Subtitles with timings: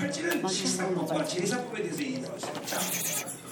[0.00, 3.49] 팔찌는 식사법과 제사법에 대해서 얘기하고 있습니다.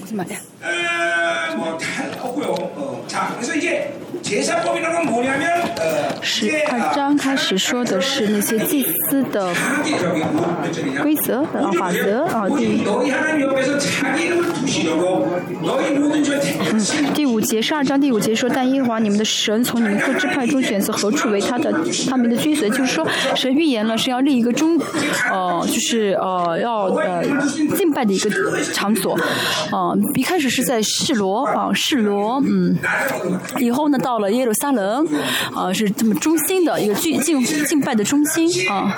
[0.00, 0.38] 무슨 말이야?
[0.62, 1.86] 어, 뭐다
[2.22, 2.46] 없고요.
[2.48, 3.92] 어, 자, 그래서 이제
[4.22, 11.02] 제사법이라는 건 뭐냐면 어, 十 이게 二章开始说的是那些祭司的 자기적인 몇 절이냐?
[11.02, 21.72] 规则啊法则啊 오직 第 너희 하나님 옆에서 자기 이름을 두시려고 너희 모든 죄 대신 第五节十二章第五节说，但耶和华你们的神从你们各支派中选择何处为他的
[22.08, 24.80] 他们的君随，就是说神预言了是要立一个中
[25.30, 27.22] 呃就是呃要呃
[27.76, 28.30] 敬拜的一个
[28.72, 29.17] 场所，
[29.71, 32.77] 啊，一开始是在示罗啊，示罗，嗯，
[33.59, 35.07] 以后呢到了耶路撒冷，
[35.53, 38.95] 啊，是他们中心的一个敬敬敬拜的中心啊。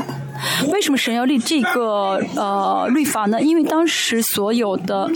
[0.71, 3.39] 为什么神要立这个呃律法呢？
[3.41, 5.07] 因为当时所有的，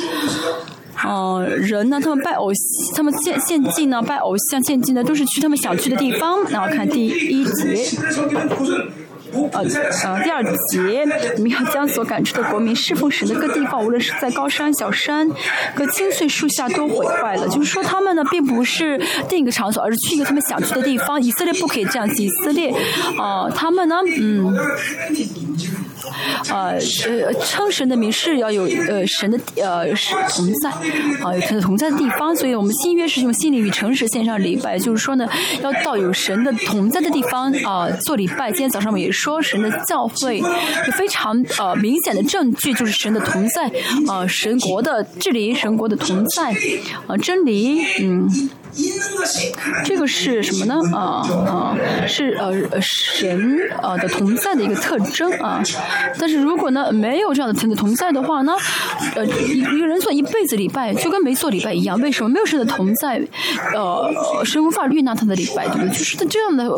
[1.04, 2.52] 嗯，人呢，他们拜偶，
[2.96, 6.44] 他们献献祭呢，拜偶像献祭呢，都是去他们想去的地方。
[6.50, 7.84] 然后看第一节。
[9.52, 9.62] 呃
[10.04, 11.06] 呃，第二节，
[11.38, 15.30] 我们要将所感知的国民侍奉神的各地方，无论是在高山、小山、
[15.76, 17.48] 各青翠树下，都毁坏了。
[17.50, 21.22] 就是说，他们呢，并不是定一个场所，而是去一个他们想去的地方。
[21.22, 22.74] 以色列不可以这样，以色列，
[23.18, 24.56] 呃，他们呢，嗯。
[26.50, 30.70] 呃呃，称神的名是要有呃神的呃是同在
[31.24, 35.28] 啊、有神的同在的地方，所以我们新约是用心灵与诚实献上礼拜，就是说呢，
[35.62, 38.52] 要到有神的同在的地方啊、做礼拜。
[38.52, 43.72] 今天早上我们也说，说神的教会有非常呃明显的证据，就是神的同在
[44.08, 46.56] 呃、神国的治理，神国的同在
[47.08, 48.30] 呃、真理，嗯。
[49.84, 50.76] 这个是什么呢？
[50.96, 55.62] 啊啊，是呃神呃的同在的一个特征啊。
[56.20, 58.54] 但是如果呢没有这样的神的同在的话呢，
[59.16, 62.00] 呃一个人做一辈子礼拜就跟没做礼拜一样。
[62.02, 63.22] 为什么没有神的同在？
[63.74, 64.12] 呃，
[64.44, 65.90] 神无法悦纳他的礼拜，对不对？
[65.90, 66.70] 就是他这样的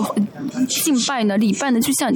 [0.70, 2.12] 敬拜呢，礼拜呢，就像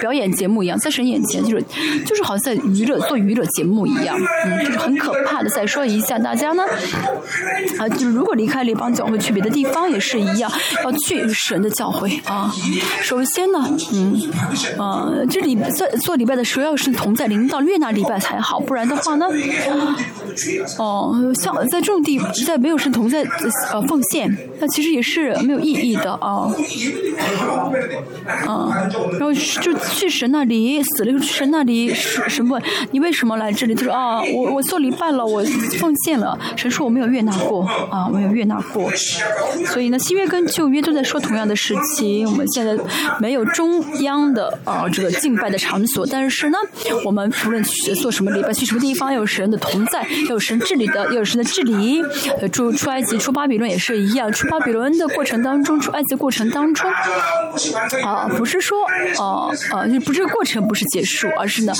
[0.00, 1.64] 表演节目一样，在神眼前就是
[2.04, 5.48] 就是好像在娱乐做娱乐节目一样，嗯，就是很可怕的。
[5.48, 6.62] 再说一下，大家呢
[7.78, 9.19] 啊，就是如果离开列邦教会。
[9.20, 10.50] 去别的地方也是一样，
[10.84, 12.52] 要去神的教会啊。
[13.02, 14.20] 首先呢，嗯，
[14.78, 19.26] 呃，这里在做礼拜的时候要是同在领导悦纳礼拜才好，不然的话呢，
[20.78, 23.22] 哦，像在这种地，在没有神同在
[23.72, 26.50] 呃奉献，那其实也是没有意义的啊。
[28.46, 28.68] 啊，
[29.12, 33.74] 然后就去神那里死了，神那里神神问你为什么来这里？
[33.74, 35.42] 他说啊，我我做礼拜了，我
[35.78, 36.38] 奉献了。
[36.56, 38.90] 神说我没有悦纳过啊，没有悦纳过。
[39.66, 42.26] 所以呢，新约跟旧约都在说同样的事情。
[42.26, 42.76] 我们现在
[43.18, 46.58] 没有中央的啊这个敬拜的场所，但是呢，
[47.04, 52.02] 我们无论去做什么礼拜，去什么地方，要有神的同在，要有神治理的，要有神的治理。
[52.40, 56.88] 呃，出出埃及、出巴比伦也是一样，出巴比伦的过程当中，出埃及的过程当中，
[58.04, 58.78] 啊，不是说
[59.18, 61.72] 啊啊，就不是过程不是结束，而是呢，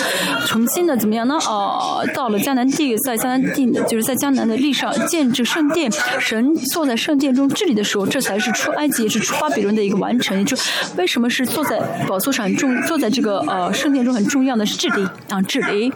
[0.47, 1.37] 重新的怎么样呢？
[1.47, 7.20] 啊，到了迦南地，在迦南地，就是在迦南的历上建制圣殿，神坐在圣。
[7.21, 10.43] 殿中治理的时候，这才是出埃及，也是出巴比伦的一个完成。
[10.47, 10.57] 就
[10.97, 15.93] 为什么是坐在宝座上，重坐在这个呃圣殿中很重要的是治理啊，治理，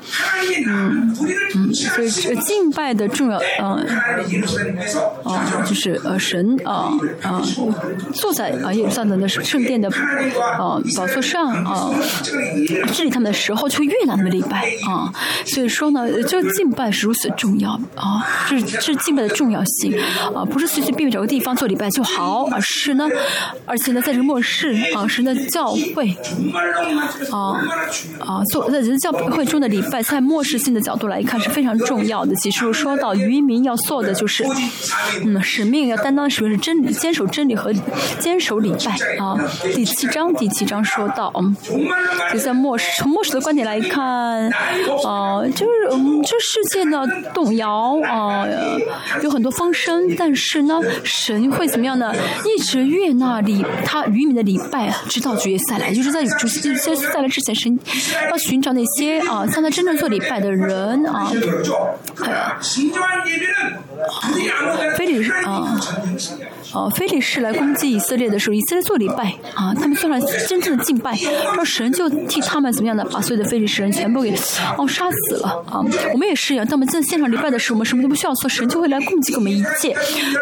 [0.66, 1.16] 嗯
[1.54, 3.86] 嗯，所以敬拜的重要，嗯
[5.24, 6.92] 嗯，就是呃神啊
[7.22, 7.42] 啊，
[8.12, 9.88] 坐在啊也撒冷那圣殿的
[10.58, 11.90] 啊宝座上啊
[12.92, 15.12] 治理他们的时候，就越难的礼拜啊。
[15.46, 19.96] 所以说呢，就敬拜是如此重要啊，就是是敬拜的重要性
[20.34, 21.03] 啊，不是随随便。
[21.04, 23.06] 愿找个地方做礼拜就好而是呢
[23.66, 26.16] 而且呢在这末世啊是那教会
[27.30, 27.60] 啊
[28.18, 32.34] 啊做在人教会中的礼拜在末世性的角度来看是非常重要的。
[32.36, 34.44] 其实说到渔民要做的就是
[35.24, 37.72] 嗯使命要担当使命是真理坚守真理和
[38.18, 39.36] 坚守礼拜啊
[39.74, 41.56] 第七章第七章说到嗯
[42.32, 44.48] 就在末世从末世的观点来看
[45.04, 48.46] 啊就是嗯这世界呢动摇啊
[49.22, 52.12] 有很多风声但是呢神会怎么样呢？
[52.44, 57.78] 一直悦纳礼他渔民的礼拜，直到主耶稣来，就是在主耶稣再来之前，神
[58.30, 61.30] 要寻找那些啊，向他真正做礼拜的人啊。
[62.22, 62.58] 哎呀，
[64.96, 65.80] 非礼啊。
[66.74, 71.16] 哦，非利士来攻击以色列的时候，以色列做礼拜啊，他们上来真正的敬拜，
[71.54, 74.34] 让神就替他们怎么样的把所有的非利士人全部给
[74.76, 75.80] 哦杀死了啊。
[76.12, 79.94] 我们也是呀，当我们在献上礼拜的时候，我们什么都不需要做，神就会来攻击我们一切。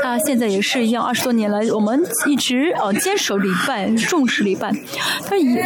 [0.03, 4.73] 他现在也是一样，二十多年来，我们一直呃坚守礼拜，重视礼拜。
[5.29, 5.59] 但以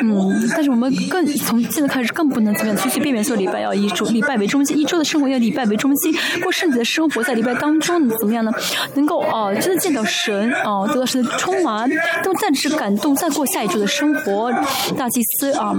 [0.00, 8.50] 嗯，但是我们更从现在开始更不能怎么样，随随便便做礼拜，要以主礼拜为中心，一周的生活要礼拜为中心，过圣洁的生活，在礼拜当中怎么样呢？
[8.94, 9.81] 能够哦，真的。
[9.82, 11.90] 见到神啊、 得到神的充满，
[12.22, 14.52] 都暂时感动，再过下一周的生活。
[14.96, 15.74] 大祭司啊。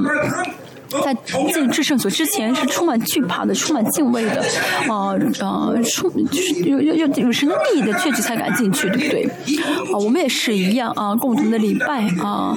[1.01, 1.13] 在
[1.51, 4.44] 进至圣所之前是充满惧怕的，充满敬畏的，
[4.88, 9.24] 啊啊，充就是有有有有神的利益的，确实才敢进去，对不对？
[9.94, 12.56] 啊，我们也是一样啊，共同的礼拜啊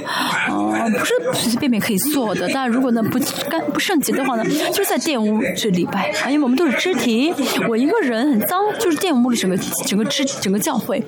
[0.49, 2.49] 啊，不是随随便便可以做的。
[2.53, 3.19] 但如果呢不
[3.49, 7.33] 干不圣洁的话呢，就是在玷污这礼拜啊，因为我们都是肢体，
[7.69, 9.57] 我一个人很脏，就是玷污了整个
[9.87, 11.03] 整个肢整个教会。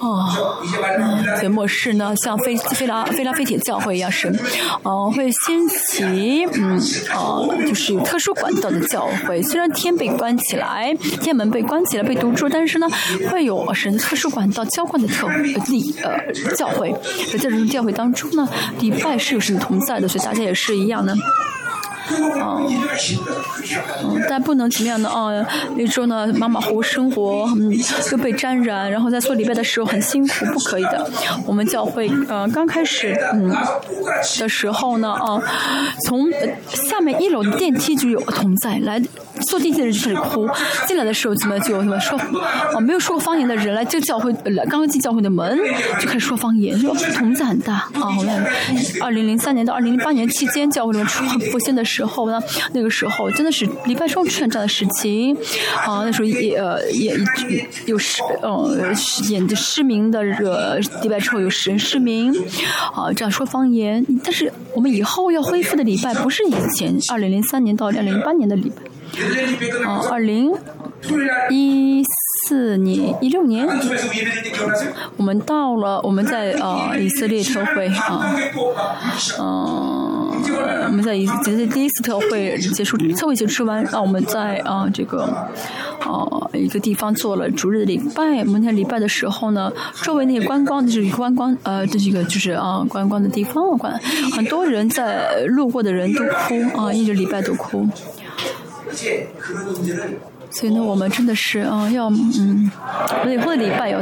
[0.00, 0.26] 哦，
[1.36, 4.34] 所以末世呢，像菲菲拉菲拉菲铁教会一样，神，
[4.82, 6.80] 呃，会兴起，嗯，
[7.12, 9.42] 呃，就是有特殊管道的教会。
[9.42, 12.88] 虽然天被关起来，天门被关起来，被堵住，但是呢，
[13.30, 15.28] 会有神特殊管道浇灌的特
[15.68, 16.94] 礼呃教会。
[17.30, 18.48] 在这种教会当中呢，
[18.78, 21.14] 礼拜是有神同在的，所以大家也是一样的。
[22.18, 22.78] 嗯，
[24.04, 25.30] 嗯，但不能怎么样的啊？
[25.76, 27.72] 那时候呢，马马虎虎生活，嗯，
[28.12, 31.10] 又被沾染，然后在做礼拜的时候很辛苦，不可以的。
[31.46, 33.54] 我们教会呃刚开始嗯
[34.38, 35.40] 的时候呢啊，
[36.06, 36.28] 从
[36.68, 39.00] 下面一楼的电梯就有同在，来
[39.48, 40.48] 坐电梯的人就开始哭，
[40.86, 42.18] 进来的时候怎么就怎么说？
[42.18, 42.80] 啊？
[42.80, 45.58] 没有说过方言的人来就教会来刚刚进教会的门
[46.00, 48.16] 就开始说方言，说同在很大啊。
[48.18, 48.46] 我们
[49.00, 52.40] 二零零三年到二零零八年期间，教会里面出复兴的时候呢，
[52.72, 55.36] 那个时候真的是礼拜双出现这样的事情
[55.86, 57.14] 啊，那时候也呃也
[57.86, 58.94] 有失呃
[59.28, 62.32] 眼的失明的呃礼拜之后有人失明
[62.94, 68.82] 啊，这样说方言，但是我们以后要恢复的礼拜不是以前二零零三年到二零零八年的礼拜。
[69.84, 70.52] 啊，二零
[71.50, 72.00] 一
[72.46, 73.66] 四年、一六年，
[75.16, 78.36] 我们到了，我们在呃以色列特会啊，
[79.40, 79.99] 嗯，
[80.86, 85.28] 我们在一这是第一次特会结束，特会结束完，让我们在啊这个
[86.04, 88.22] 呃一个地方做了逐日礼拜。
[88.40, 89.72] 我们在礼拜的时候呢，
[90.02, 93.98] 周围那些观光就是观光呃这是一个就是啊观光的地方，观
[94.32, 97.88] 很多人在路过的人都哭啊，一直礼拜都哭。
[100.52, 102.70] 所以呢，我们真的是啊，要嗯，
[103.24, 104.00] 以后的礼拜要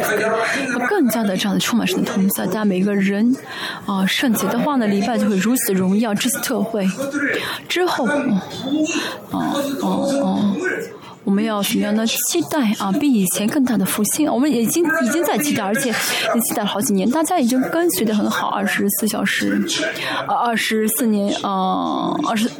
[0.88, 3.36] 更加的这样的充满神的同在，大家每个人
[3.84, 6.14] 啊圣洁的话呢，礼拜就会如此荣耀。
[6.14, 6.88] 这次特会
[7.68, 10.56] 之后，哦哦哦，
[11.24, 12.90] 我们要什么样的期待啊？
[12.92, 19.62] 比以前更大的复兴，我们已经已经在期待，而且也期待了好几年，大家已经跟随的很好，二十四小时
[20.26, 22.50] 呃，二十四年啊，二十。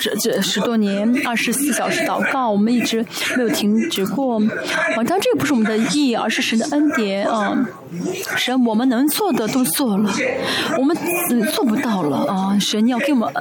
[0.00, 3.04] 这这十多年，二十四小时祷告，我们一直
[3.36, 4.38] 没有停止过。
[4.38, 7.66] 啊，当然这个不是我们的意义，而是神的恩典啊。
[8.36, 10.10] 神，我们能做的都做了，
[10.76, 10.96] 我们
[11.30, 12.58] 嗯做不到了啊。
[12.60, 13.32] 神要给我们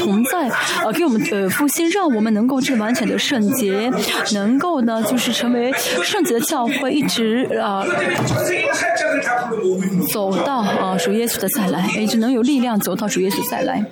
[0.00, 3.90] 同在，啊，给我们呃复兴，让我们能够这完全的圣洁，
[4.32, 5.72] 能够呢就是成为
[6.02, 7.84] 圣洁的教会，一直啊
[10.12, 13.84] 走到啊主耶稣的再来，一直能有力量走到主耶稣再来。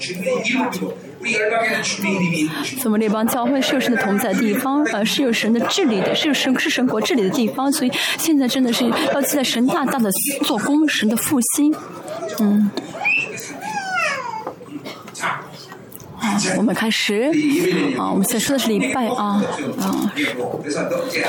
[2.81, 8.85] 怎么这帮教会是有神的同在地方，呃，是有神的治理的，是有神是神国治理的地方，所以现在真的是
[9.15, 10.11] 要期待神大大的
[10.45, 11.75] 做工，神的复兴，
[12.41, 12.71] 嗯。
[15.21, 15.45] 啊，
[16.57, 17.31] 我们开始。
[17.99, 19.43] 啊，我们现在说的是礼拜啊，
[19.81, 20.13] 啊，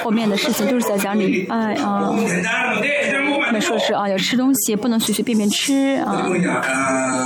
[0.04, 2.10] 后面的事情都是在讲礼拜啊。
[2.12, 6.28] 我们说的是啊，要吃东西不能随随便便吃啊。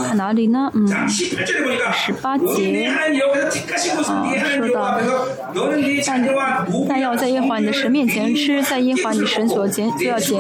[0.07, 0.71] 看哪里呢？
[0.73, 2.95] 嗯，十八节啊，
[4.55, 4.99] 说到
[6.05, 6.25] 但
[6.88, 10.38] 但要在耶和华你的神面前吃，在耶和华你神所拣就要拣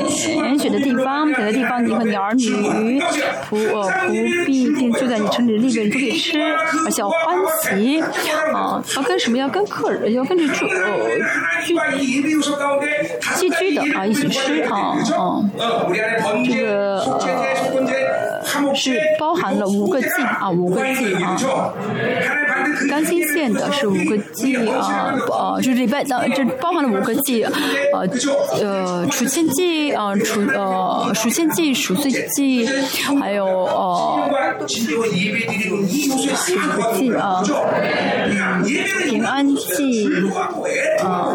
[0.57, 2.49] 选的地方，选的地方你和你儿女
[3.49, 6.39] 仆呃仆婢并住在你城里的利未，你都可以吃，
[6.85, 8.01] 而且要欢喜
[8.53, 9.37] 啊，要跟什么？
[9.37, 10.75] 要跟客人，要跟着住居
[13.35, 15.85] 寄居的啊一起吃啊啊，
[16.45, 21.35] 这个呃是包含了五个祭啊五个祭啊，
[22.89, 27.51] 甘心县的是五个祭啊呃就是礼拜当这包含了五个祭呃
[28.61, 32.67] 呃除愆祭啊除呃赎愆祭赎罪祭
[33.19, 34.26] 还有呃
[36.95, 37.43] 祭啊。
[39.03, 40.07] 平安祭，
[41.03, 41.33] 啊，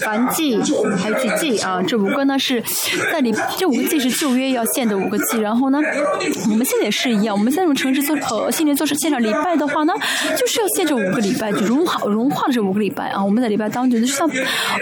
[0.00, 0.56] 凡祭，
[0.96, 2.62] 还有祭啊，这五个呢是
[3.12, 5.38] 在里，这五个祭是旧约要献的五个祭。
[5.40, 5.78] 然后呢，
[6.50, 9.92] 我们现在也是一样，我们在这种城市做呃，新年做线上礼拜的话呢，
[10.36, 13.24] 就是要献这五个礼拜，就融化融化的这五个礼拜啊。
[13.24, 14.28] 我们在礼拜当中，就像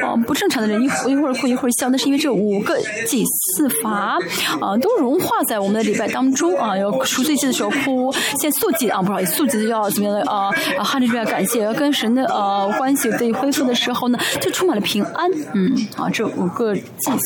[0.02, 4.18] 啊不正常的人一一会儿哭一会儿笑，那是因为这五个祭祀法
[4.60, 6.76] 啊都融化在我们的礼拜当中啊。
[6.76, 10.48] 要赎罪祭的时候哭，献素祭啊，不好意思，素祭要怎么样的啊？
[10.78, 15.30] 啊，哈利路亚，感谢，跟神的呃关系得以恢复的时候呢，就充满了平安。
[15.52, 16.82] 嗯，啊，这五个祭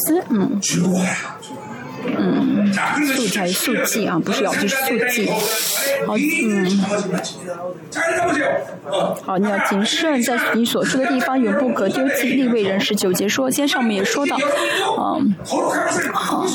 [0.06, 0.58] 司，嗯，
[2.04, 5.28] 嗯，素还是素祭啊，不是要就是素记。
[6.06, 6.80] 好，嗯。
[9.24, 12.28] 好，你要谨慎，在你所住的地方永不可丢弃。
[12.28, 14.36] 立位人十九节说，今天上面也说到，
[14.98, 15.34] 嗯，
[16.12, 16.46] 好，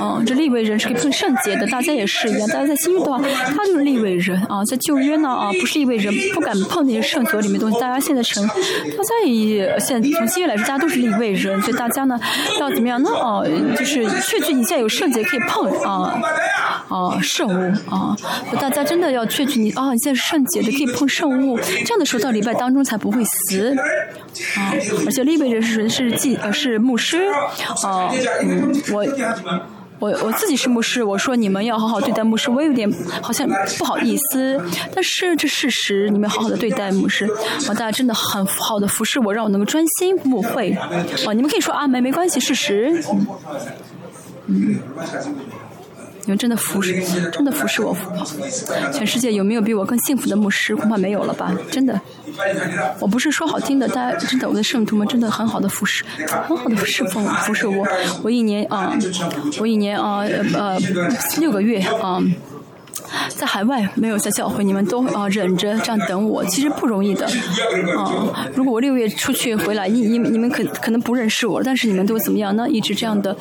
[0.00, 2.48] 嗯，这立位人是可以碰圣洁的，大家也是一样。
[2.48, 3.20] 大家在新约的话，
[3.56, 7.78] 他就是立位人啊，在旧约呢啊，不是立位人，不敢碰那些圣所里面东西。
[7.78, 12.18] 大家现在成，大家也现在从新约来说，大家都是立位人，所以大家呢
[12.60, 13.10] 要怎么样呢？
[13.10, 16.20] 哦，就是确据现在有圣洁可以碰啊
[16.88, 18.16] 啊圣物啊，
[18.60, 23.74] 大家真的要确据你啊，你现在是圣洁的可以碰圣物，这样的时候到礼拜当中才不会死
[24.56, 24.72] 啊。
[25.06, 27.18] 而且立位人是是祭呃是牧师
[27.84, 28.10] 啊，
[28.42, 29.06] 嗯我。
[30.00, 32.92] 我我自己是牧师，我说你们要好好对待牧师，我有点
[33.22, 34.60] 好像不好意思，
[34.92, 37.24] 但是这事实，你们好好的对待牧师，
[37.68, 43.02] 啊，大家真的很好的服侍我，让我能够专心牧会，啊，你们可以说啊，没没关系，事实，
[44.46, 47.94] 你们真的服侍，真的服侍我。
[48.92, 50.74] 全世界有没有比我更幸福的牧师？
[50.74, 51.54] 恐怕没有了吧？
[51.70, 52.00] 真的，
[52.98, 56.02] 我不是说好听的，大家真的，我的圣徒们真的很好的服侍，
[56.48, 57.86] 很好的侍奉服侍我。
[58.22, 58.96] 我一年啊，
[59.60, 60.20] 我一年啊，
[60.54, 60.78] 呃，
[61.38, 62.22] 六个月啊。
[63.28, 67.26] 在海外没有在教会，你们都啊忍着这样等我，其实不容易的
[67.96, 68.46] 啊。
[68.54, 72.68] 如果我六月出去回来，你你你们可可能不认识我，但是你们都怎么样呢？
[72.68, 73.36] 一直这样的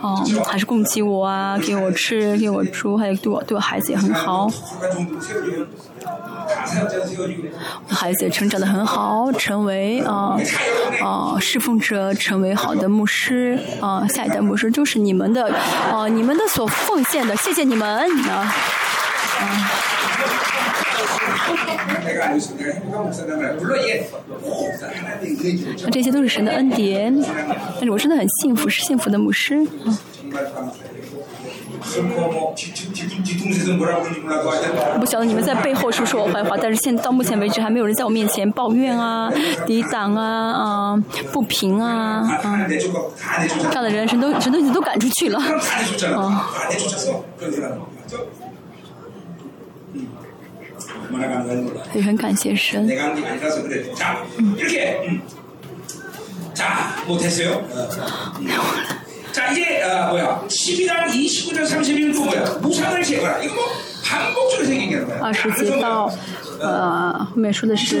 [0.00, 0.16] 啊，
[0.46, 4.50] 还是供给我啊，给我吃，给我住，还有对我对我孩子也很好。
[6.76, 10.36] 我的孩子也成长的很好，成为啊
[11.02, 15.52] 啊侍奉者，成为好的牧师啊，下一代牧师就是你们的
[15.90, 17.88] 啊，你们的所奉献的，谢谢你们
[18.28, 18.54] 啊。
[25.82, 27.14] 那这些都是神的恩典，
[27.76, 29.66] 但是我真的很幸福，是幸福的牧师。
[34.98, 39.30] 不晓得你们在背后说说我坏话，但是现到目前为止还没有人在我面前抱怨啊、
[39.66, 40.96] 抵挡啊、啊
[41.32, 45.40] 不平啊、这样的人，神都神都都赶出去了，
[51.93, 52.87] 也很感谢神。
[54.37, 55.21] 嗯。
[59.31, 63.63] 자 이제 어, 뭐야 12장 29절 31절 뭐야 무상을 제거라 이거 뭐
[64.03, 65.31] 반복적으로 생기는 거야.
[65.31, 66.11] 20节到
[66.64, 68.00] 呃，后面说的是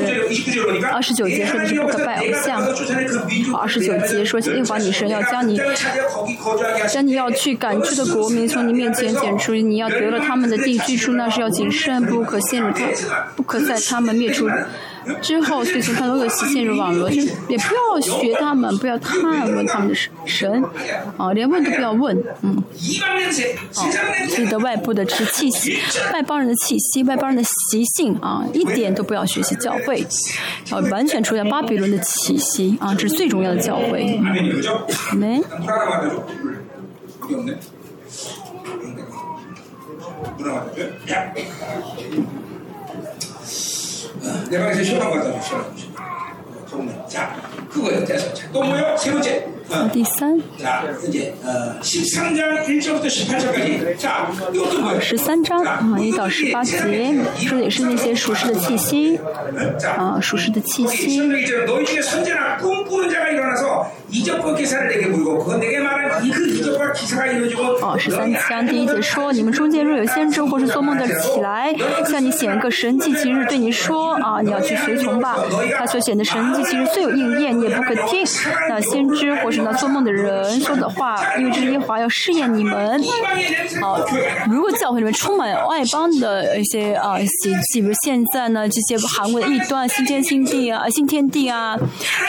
[0.92, 2.62] 二十九节说的是不可拜偶像。
[3.54, 5.60] 二十九节说耶和华你神要将你
[6.88, 12.84] 将你要去赶去的国民从你面前剪除，你要得了他们的地居住，那是要谨慎，不可陷入他，
[13.36, 14.48] 不可在他们灭除。
[15.20, 19.20] 之后，随从他都有习陷入网络，就也不要学他们，不要探
[19.54, 19.94] 问他们的
[20.24, 20.64] 神，
[21.16, 22.62] 啊，连问都不要问，嗯，啊，
[24.28, 25.76] 自己的外部的这气息，
[26.12, 30.06] 外邦人的气息，外邦人的习性，啊，一点都不要学习教会，
[30.70, 34.20] 啊，完全除掉巴比伦的气息，啊，这是最重要的教会，
[35.16, 35.42] 没。
[44.50, 45.40] 내 방에서 시원한 거 갖다 줘.
[46.66, 47.36] 시원한 자,
[47.70, 48.04] 그거예요.
[48.04, 48.32] 됐어.
[48.52, 48.96] 또 뭐요?
[48.96, 49.46] 세 번째.
[49.92, 50.38] 第三。
[50.62, 50.84] 啊
[51.82, 52.04] 十
[55.16, 56.76] 三章啊，一到十八节
[57.38, 59.18] 说的也是那些属实的气息
[59.96, 61.20] 啊，属实的气息。
[67.80, 71.74] 哦，十三章第一节说，你们中间若有先知或是做梦的起来，
[72.06, 75.36] 向你显个神迹其日，对你说啊，你要去随从吧。
[75.76, 78.24] 他所显的神迹其实最有应验，你也不可听。
[78.68, 83.02] 那先知或那做梦的人说的话，因为这是耶华要试验你们。
[83.80, 83.98] 好，
[84.50, 91.76] 如果教会里面充满外邦的一些啊习气，比如现在呢这些韩国的异端、新天新地啊、新天地啊，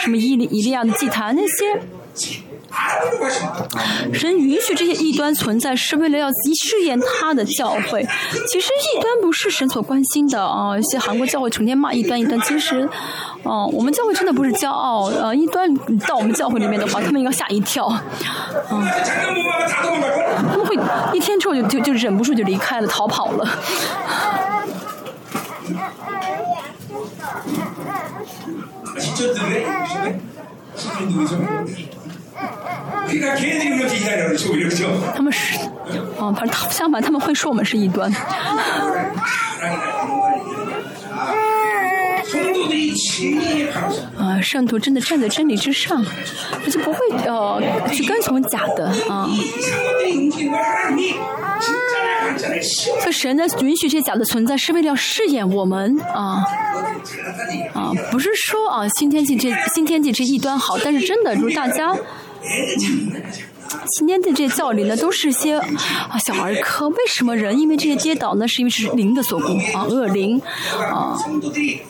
[0.00, 1.80] 什么伊利伊利亚的祭坛那些。
[4.12, 8.06] 神允许这些异端存在，是为了要试验他的教会。
[8.48, 10.78] 其实异端不是神所关心的啊！
[10.78, 12.40] 一些韩国教会成天骂异端，异端。
[12.42, 12.88] 其实，
[13.42, 15.06] 哦，我们教会真的不是骄傲。
[15.06, 15.74] 呃，异端
[16.06, 17.86] 到我们教会里面的话，他们应该吓一跳。
[18.70, 18.86] 嗯，
[20.50, 20.76] 他们会
[21.12, 23.48] 一天之后就就就忍不住就离开了，逃跑了。
[35.14, 35.58] 他们是
[36.18, 38.12] 啊反正相反他们会说我们是异端。
[44.18, 46.04] 啊圣徒真的站在真理之上
[46.64, 47.60] 他就不会呃
[47.92, 49.28] 去跟从假的啊。
[53.02, 56.44] 这神呢允许这假的存在是为了要试验我们啊。
[57.72, 61.96] 啊不是说啊新天地这新天地这异端好但是真的如大家
[63.96, 66.88] 今天的这些教理呢，都是些啊小儿科。
[66.88, 68.46] 为什么人因为这些跌倒呢？
[68.48, 70.40] 是因为是灵的所供啊，恶灵
[70.78, 71.18] 啊，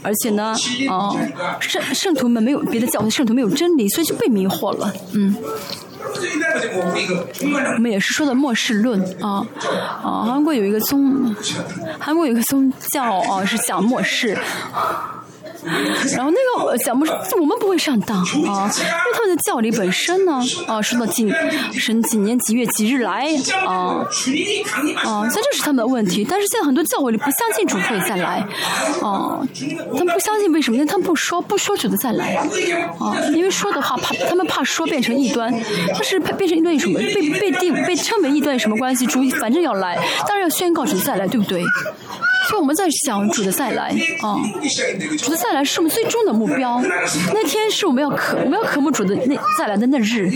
[0.02, 0.54] 而且呢，
[0.88, 1.14] 啊，
[1.60, 5.36] 圣圣徒们没有别的教会，圣徒没有真理，所以就被迷惑了，嗯。
[7.76, 9.46] 我们也是说的末世论啊
[10.02, 11.34] 啊，韩国有一个宗，
[11.98, 14.38] 韩国有一个宗教啊，是讲末世。
[16.16, 17.04] 然后那个讲不，
[17.40, 18.24] 我们不会上当啊。
[18.26, 18.48] 因为
[19.14, 20.40] 他们的教理本身呢？
[20.66, 21.32] 啊，说到几，
[21.72, 23.28] 神几年几月几日来？
[23.66, 24.06] 啊，
[25.04, 26.26] 啊，这就是他们的问题。
[26.28, 28.46] 但是现在很多教会里不相信主会再来，
[29.02, 29.40] 啊，
[29.96, 30.76] 他们不相信为什么？
[30.76, 32.34] 因为他们不说不说主的再来？
[33.00, 35.52] 啊，因为说的话怕他们怕说变成异端。
[35.88, 36.98] 但是变成异端有什么？
[36.98, 39.06] 被被定被称为异端有什么关系？
[39.06, 39.96] 主反正要来，
[40.28, 41.62] 当然要宣告主再来，对不对？
[42.48, 44.36] 所以我们在想主的再来啊，
[45.18, 46.80] 主的再来是我们最终的目标。
[47.34, 50.30] 那天是我们要渴，我们要渴慕主的那再来的那日。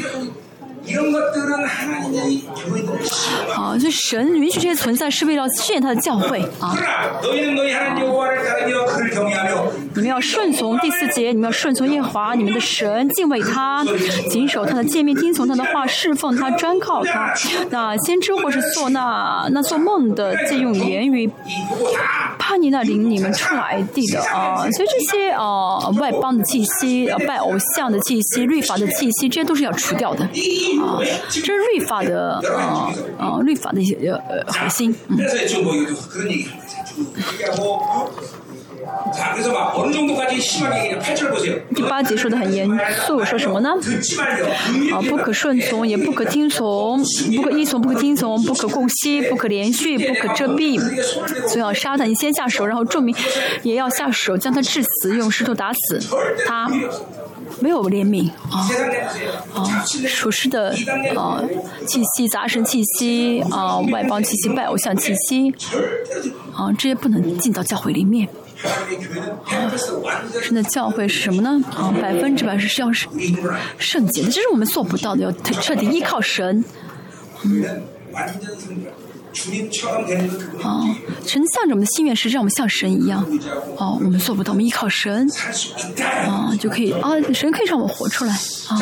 [3.55, 6.75] 啊，就神允许这些存在，是为了训练他的教会啊。
[9.95, 13.85] 你们要顺从第四节，你们要顺从耶华，你们的神，敬畏他，
[14.29, 17.35] 谨守他的诫命，听从他的话，侍奉他，专靠他。
[17.71, 21.29] 那先知或是做那那做梦的，借用言语，
[22.39, 24.59] 怕你那领你们出来地的啊。
[24.71, 31.01] 所以这些啊外邦的气息啊拜偶像的气息、律法的气息，这些都是要除掉的啊。
[31.29, 34.95] 这是律法的啊啊律法的一些呃核心。
[41.75, 42.69] 第八节说的很严
[43.07, 43.71] 肃，说什么呢？
[44.93, 47.03] 啊，不可顺从，也不可听从，
[47.37, 50.79] 不可依从，不可听从，不可共息，不可连续，不可遮蔽。
[51.49, 53.15] 想要杀他，你先下手，然后著名
[53.63, 56.01] 也要下手，将他致死，用石头打死
[56.47, 56.71] 他，
[57.61, 58.67] 没有怜悯啊
[59.55, 59.85] 啊！
[60.09, 60.75] 厨师的
[61.17, 61.43] 啊
[61.87, 65.53] 气息，杂神气息啊，外邦气息，拜偶像气息
[66.55, 68.29] 啊，这些不能进到教会里面。
[70.43, 71.61] 神的教诲是什么呢？
[71.71, 73.11] 啊百分之百是要圣
[73.79, 76.65] 圣洁的这是我们做不到的要彻底依靠神。
[77.45, 77.65] 嗯。
[81.25, 83.25] 神向着我们的心愿是让我们像神一样。
[83.77, 85.31] 哦我们做不到我们依靠神。
[86.27, 88.35] 啊就可以啊神可以让我活出来。
[88.35, 88.77] 啊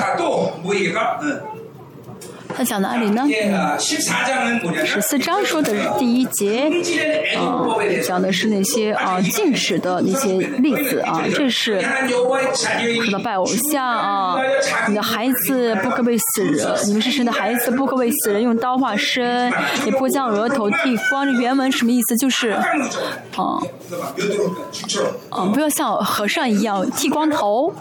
[2.59, 3.23] 他讲哪里呢？
[3.25, 6.69] 嗯，十四章说的第一节
[7.37, 7.63] 啊，
[8.05, 11.23] 讲的是那些啊，禁止的那些例子啊。
[11.33, 14.37] 这是说的拜偶像啊，
[14.89, 19.53] 你的孩子不可被死人，你们是谁的孩子不可被死人用刀划身，
[19.87, 21.33] 也不将额头剃光。
[21.35, 22.17] 原文什么意思？
[22.17, 22.65] 就是啊
[25.31, 27.73] 啊，不要像和尚一样剃光头。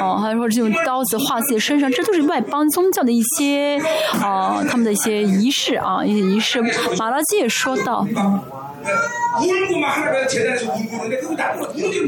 [0.00, 3.39] 哦，还说是用刀子划自己身上，这都是外邦宗教的一些。
[3.40, 3.80] 一些
[4.20, 6.60] 啊他们的一些仪式啊一些仪式。
[6.98, 8.06] 马拉基也说到。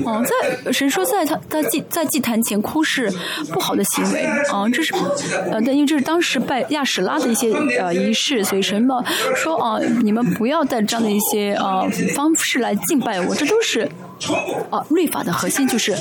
[0.05, 3.11] 嗯在谁说在他在祭在祭坛前哭是
[3.53, 4.25] 不好的行为。
[4.25, 4.93] 啊这是
[5.51, 9.03] 呃但因为这是当时拜亚什拉的一些呃仪式所以神嘛
[9.37, 13.89] 说啊你们不要带这样的一些呃方式来敬拜我这都是
[14.71, 15.93] 啊律法的核心就是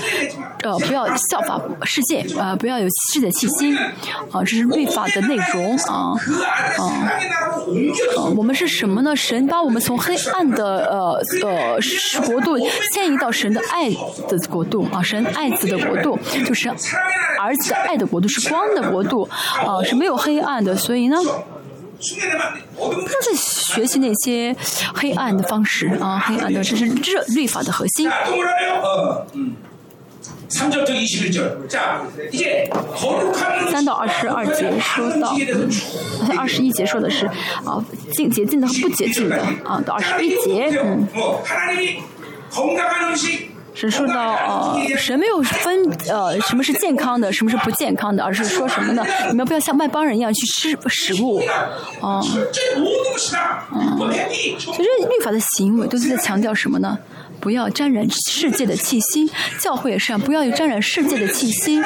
[0.62, 3.76] 呃不要效法世界呃不要有世界气息。
[4.32, 6.13] 啊这是律法的内容啊
[6.78, 7.12] 啊
[8.36, 9.15] 我们是什么呢？
[9.15, 12.58] 神把我们从黑暗的呃呃是国度
[12.93, 13.89] 迁移到神的爱
[14.28, 16.69] 的国度啊神爱子的国度就是
[17.39, 19.28] 儿子爱的国度是光的国度
[19.65, 21.17] 啊是没有黑暗的所以呢
[23.05, 24.55] 他在学习那些
[24.93, 28.09] 黑暗的方式啊黑暗的这是这律法的核心。
[33.71, 35.35] 三到二十二节说到。
[36.37, 37.25] 二十一节说的是
[37.65, 37.83] 啊
[38.13, 41.07] 进洁净的和不洁净的啊到二十一节嗯。
[43.73, 49.03] 神说到：“呃，神没有分呃什么是健康的，什么是不健康的，而是说什么呢？
[49.29, 51.41] 你们不要像外邦人一样去吃食物，
[52.01, 52.47] 哦，嗯，
[54.57, 56.97] 其实律法的行为都是在强调什么呢？”
[57.41, 59.30] 不要沾染世界的气息。
[59.60, 61.82] 教会也是啊，不要有沾染世界的气息。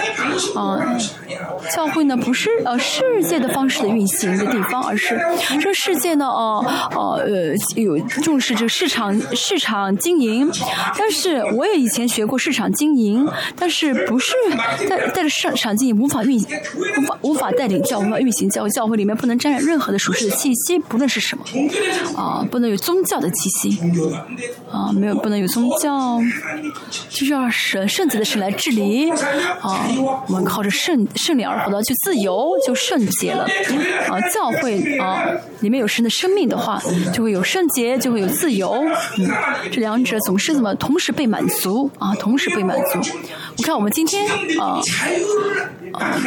[0.54, 0.78] 啊，
[1.74, 5.20] 教会呢不是呃世界的方式的运行的地方，而是
[5.62, 10.52] 这世界呢，呃呃呃有重视这个市场市场经营。
[10.98, 14.34] 但是我也以前学过市场经营，但是不是
[14.90, 16.38] 带带着市场经营无法运
[16.98, 21.44] 无法无法带领教无法运行教，教会里面不能沾染任何的属世的气息，不论是什么
[22.16, 23.80] 啊，不能有宗教的气息
[24.72, 26.20] 啊，没有不能有宗教，
[27.10, 29.10] 就是要神圣洁的神来治理
[29.62, 29.88] 啊，
[30.28, 33.48] 我们靠着圣圣灵而活的去自由就圣洁了
[34.10, 35.24] 啊，教会啊
[35.62, 36.82] 里面有神的生命的话，
[37.14, 38.84] 就会有圣洁，就会有自由，
[39.18, 39.30] 嗯，
[39.72, 43.00] 这两者总是怎么同时被满足啊，同时被满足。
[43.58, 44.28] 我看我们今天
[44.60, 44.82] 啊
[45.94, 46.18] 啊，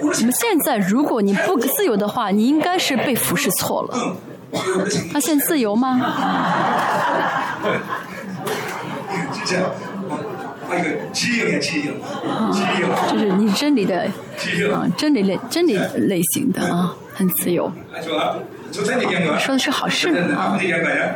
[0.00, 4.16] 我们现在如果你不自由的话，你应该是被服侍错了。
[5.12, 6.00] 他现在自由吗？
[13.10, 14.00] 就是你真理的
[14.74, 15.78] 啊，真理类真理
[16.08, 17.70] 类型的啊，很自由。
[19.38, 20.58] 说的是好事啊，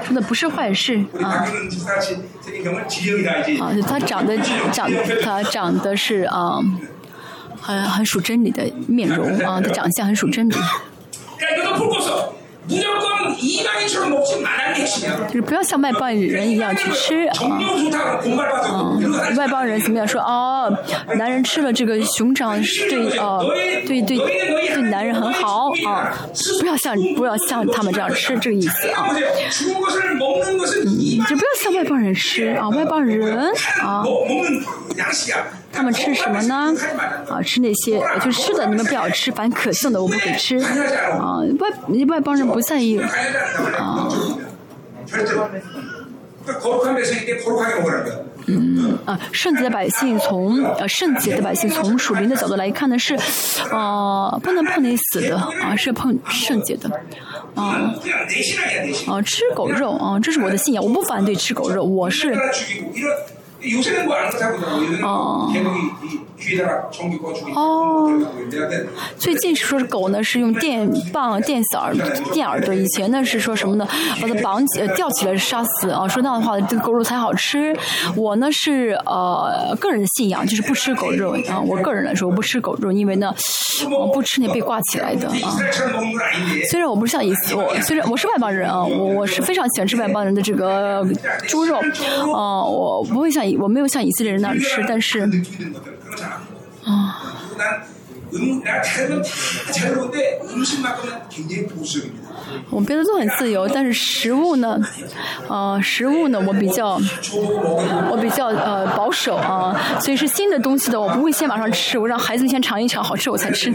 [0.06, 1.44] 说的不是坏事啊。
[3.60, 4.38] 啊，他长得
[4.72, 4.90] 长
[5.22, 6.60] 他长得是啊，
[7.60, 10.54] 很很属真理的面容啊，他长相很属真理。
[13.42, 14.69] 이방인처럼 먹지 말아야
[15.28, 17.36] 就是不要像外邦人一样去吃啊，
[18.64, 20.76] 嗯，外邦人怎么样说哦，
[21.16, 23.44] 男人吃了这个熊掌对呃
[23.86, 26.12] 对对对男人很好啊，
[26.60, 29.18] 不要像不要像他们这样吃这个意思啊，嗯，
[31.26, 34.04] 就不要像外邦人吃啊，外邦人啊。
[35.72, 36.74] 他们吃什么呢？
[37.28, 40.58] 啊，吃那些就是吃的，你们不要吃，反正可颂的我不给吃。
[40.58, 41.70] 啊，外
[42.08, 43.08] 外邦人不在意啊。
[48.46, 53.16] 嗯啊，圣洁的百姓从呃圣洁的百姓从属灵的角度来看呢是，
[53.70, 56.90] 呃不能碰你死的啊，是碰圣洁的。
[57.54, 57.94] 啊
[59.06, 62.34] 啊吃狗肉啊，这是我的信仰，我不反对吃狗肉，我是。
[65.02, 65.52] 哦。
[67.54, 68.10] 哦。
[69.18, 71.94] 最近是说是狗呢是用电棒电死耳
[72.32, 73.86] 电耳朵，以前呢是说什么呢？
[74.22, 77.76] 把它绑起吊起来杀死啊，说那样的话这个狗肉才好吃。
[78.16, 83.34] 我呢是呃个人的信仰就是不吃狗肉啊，我个人来说我不吃狗肉，因为呢
[83.90, 85.58] 我不吃那被挂起来的啊。
[86.70, 91.06] 虽然我不是像以我虽然我是外邦人啊，我我是非常喜欢吃外邦人的这个
[91.46, 91.78] 猪肉
[92.34, 93.49] 啊，我不会像。
[93.58, 95.20] 我没有像以色列人那样吃，但是，
[96.84, 97.22] 啊，
[102.70, 104.80] 我们别的都很自由，但是食物呢，
[105.48, 107.00] 呃，食物呢，我比较，
[108.10, 113.72] 我比较呃保守啊，所以是新的东西的，我不会先马上吃，我让孩子们先尝一尝，好吃我才吃。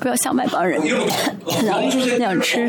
[0.00, 0.80] 不要像外邦人。
[1.62, 1.82] 那样
[2.18, 2.66] 那样吃。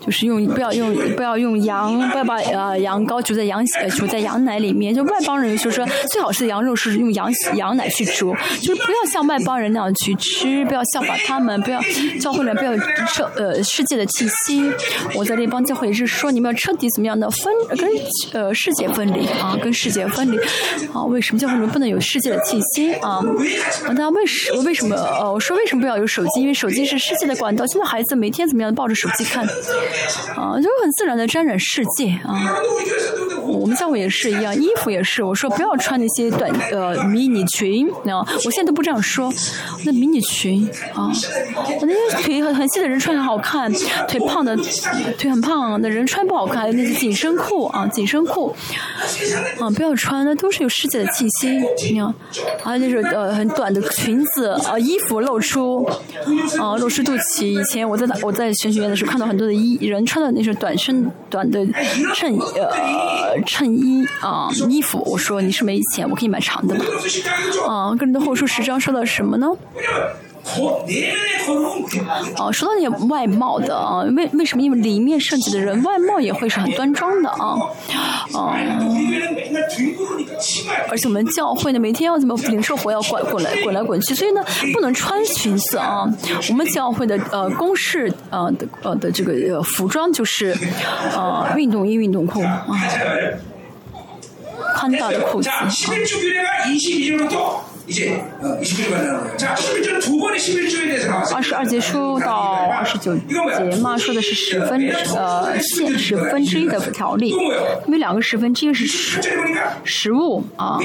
[0.00, 3.64] 就是用不要用不要用羊 不要把呃羊羔煮在羊
[3.96, 11.80] 煮在羊奶里面，就外邦人就说最好是羊肉是用羊羊奶去煮，就是不要像外邦人那样去吃，不要效仿他们，不要
[12.20, 12.76] 教会人不要
[13.12, 14.72] 彻呃世界的气息。
[15.14, 17.88] 我在那帮教会也是说，你们要彻底怎么样的分跟
[18.32, 20.38] 呃世界分离啊，跟世界分离
[20.92, 21.04] 啊？
[21.04, 23.20] 为什么教会里面不能有世界的气息啊？
[23.94, 26.40] 那为什为什么呃我说为什么不要有手机？
[26.40, 27.66] 因为手机是世界的管道。
[27.66, 29.46] 现在孩子每天怎么样抱着手机看？
[30.36, 32.56] 啊，就很自然的沾染世界啊。
[33.46, 35.22] 我们教会也是一样，衣服也是。
[35.22, 39.32] 我说不要穿那些短呃迷你裙啊，我现在都不这样说。
[39.84, 41.10] 那迷你裙啊，
[41.82, 43.72] 那些腿很很细的人穿很好看，
[44.08, 44.56] 腿胖的
[45.18, 46.70] 腿很胖的人穿不好看。
[46.76, 48.54] 那些紧身裤啊，紧身裤
[49.58, 51.50] 啊，不要穿，那都是有世界的气息。
[51.90, 52.14] 你看，
[52.62, 55.84] 还有那种呃很短的裙子啊，衣服露出
[56.58, 57.46] 啊，露出肚脐。
[57.46, 61.64] 以前我在我在选学院的时候看到很多的衣人穿的那种短身短的
[62.14, 63.10] 衬呃。
[63.46, 66.84] 衬衣啊，衣服，我说你是没钱，我可以买长的嘛。
[67.66, 69.46] 啊，个人的后书十章说到什么呢？
[72.36, 74.62] 哦，说到那外貌的啊，为为什么？
[74.62, 77.58] 因为里面圣洁的人外貌也会是很端庄的啊，
[78.34, 78.56] 啊。
[80.88, 86.08] 而且我们教会呢，每天要怎么领受活要滚滚来滚来滚去，所以呢，不能穿裙子啊。
[86.48, 90.56] 我们教会的呃公式呃的呃的这个服装就是
[91.14, 92.66] 呃运动衣、运动裤啊。
[94.76, 95.68] 宽大的裤子,啊。
[101.34, 104.80] 二十二节说到二十九节嘛说的是十分
[105.16, 107.30] 呃限十分之一的条例
[107.86, 109.20] 因为两个十分之一是食
[109.84, 110.78] 食物啊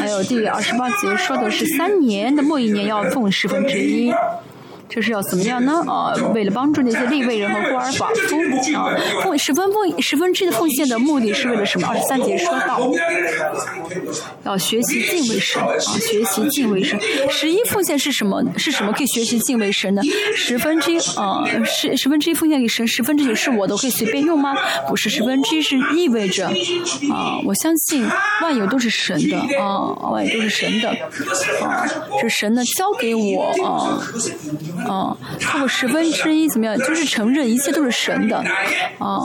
[0.00, 4.12] 还有第二十八节说的是三年的末一年要送十分之一
[4.90, 5.82] 就是要怎么样呢？
[5.86, 11.86] 啊，为了帮助那些立位人和孤儿寡妇啊，奉十分奉十分之的奉献的目的是为了什么？
[11.86, 12.80] 二十三节说到，
[14.44, 16.98] 要学习敬畏神啊，学习敬畏神。
[17.30, 18.42] 十一奉献是什么？
[18.56, 20.02] 是什么可以学习敬畏神呢？
[20.34, 24.56] 十分之一啊，十十分之一奉献给神，十分之九是我的，我可以随便用吗？
[24.88, 26.48] 不是，十分之一是意味着
[27.12, 28.04] 啊，我相信
[28.42, 30.90] 万有都是神的啊，万有都是神的
[31.62, 31.86] 啊，
[32.20, 34.00] 是神呢交给我啊。
[34.88, 36.76] 啊，超过十分之一怎么样？
[36.78, 38.44] 就是承认一切都是神的，啊，
[38.98, 39.20] 啊，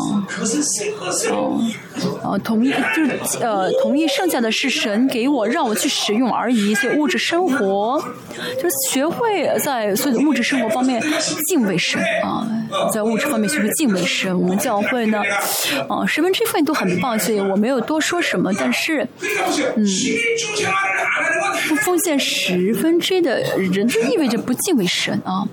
[2.23, 6.75] 啊，同意就是呃，同意剩下的是神给我，让我去使用而已。
[6.75, 8.03] 所以物质生活，
[8.57, 11.01] 就是学会在所有的物质生活方面
[11.47, 12.45] 敬畏神啊，
[12.91, 14.37] 在物质方面学会敬畏神。
[14.39, 15.21] 我们教会呢，
[15.87, 19.07] 啊，十分之一份都很棒，所以我没有多说什么，但是，
[19.75, 19.85] 嗯，
[21.69, 25.44] 不奉献十分之一的人，就意味着不敬畏神啊。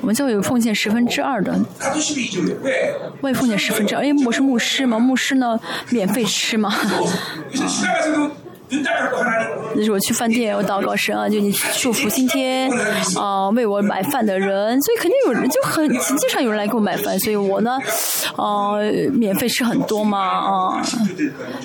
[0.00, 1.58] 我们就有奉献十分之二的。
[3.20, 5.58] 我也奉献十分之二因为我是牧师嘛牧师呢
[5.90, 6.72] 免费吃嘛。
[9.74, 12.70] 就是我去饭店，我祷告神啊，就你祝福今天
[13.16, 17.78] 啊、为我买饭的人，所以肯定有人就很经常有人来给我买饭，所以我呢，
[18.36, 18.80] 呃，
[19.12, 20.82] 免费吃很多嘛啊、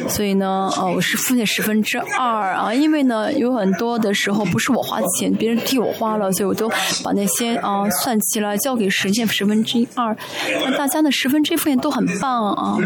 [0.07, 6.67] 所以呢，呃，我是奉献十分之二啊，因为呢，有很多的时候不是我花钱，别人替我花了，所以我都
[7.03, 10.15] 把那些啊、算起来交给神，献十分之二，
[10.63, 12.77] 那大家呢十分之一奉献都很棒啊，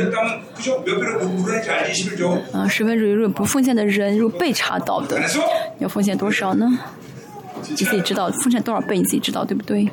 [2.54, 4.09] 啊、十分之一不奉献的人。
[4.18, 5.20] 如果被查到的
[5.80, 6.68] 要奉献多少呢？
[7.68, 9.90] 你自己知道奉献多少倍你自己知道对不对？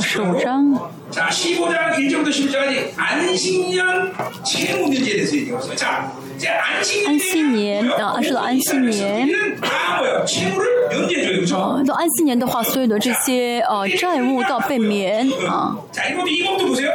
[0.00, 0.90] 十五张。
[1.13, 4.13] 자, 15장 1절부터 11절까지 안식년
[4.45, 5.75] 채무 문제에 대해서 얘기했어요.
[5.75, 9.27] 자, 이제 安 안식년 息年啊，说到安息年，
[9.59, 10.23] 다 뭐예요?
[10.25, 11.39] 채무를 면제해줘요.
[11.41, 11.55] 그죠?
[11.57, 15.75] 呃，到安息年的话，所有的这些呃债务都要被免啊。
[15.91, 16.89] 자, 이것도 이것도 보세요.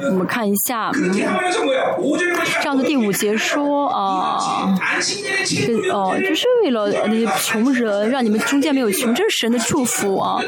[0.00, 1.96] 我们看一下，嗯， 그렇게 하면서 뭐야?
[1.98, 4.76] 5절 보니까 这样的第五节说啊。
[4.80, 10.40] 안식년의 这 채무 哦， 면제를 就是为了那些穷人，让你们中间没有穷，这是神的祝福啊。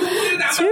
[0.52, 0.70] 其实，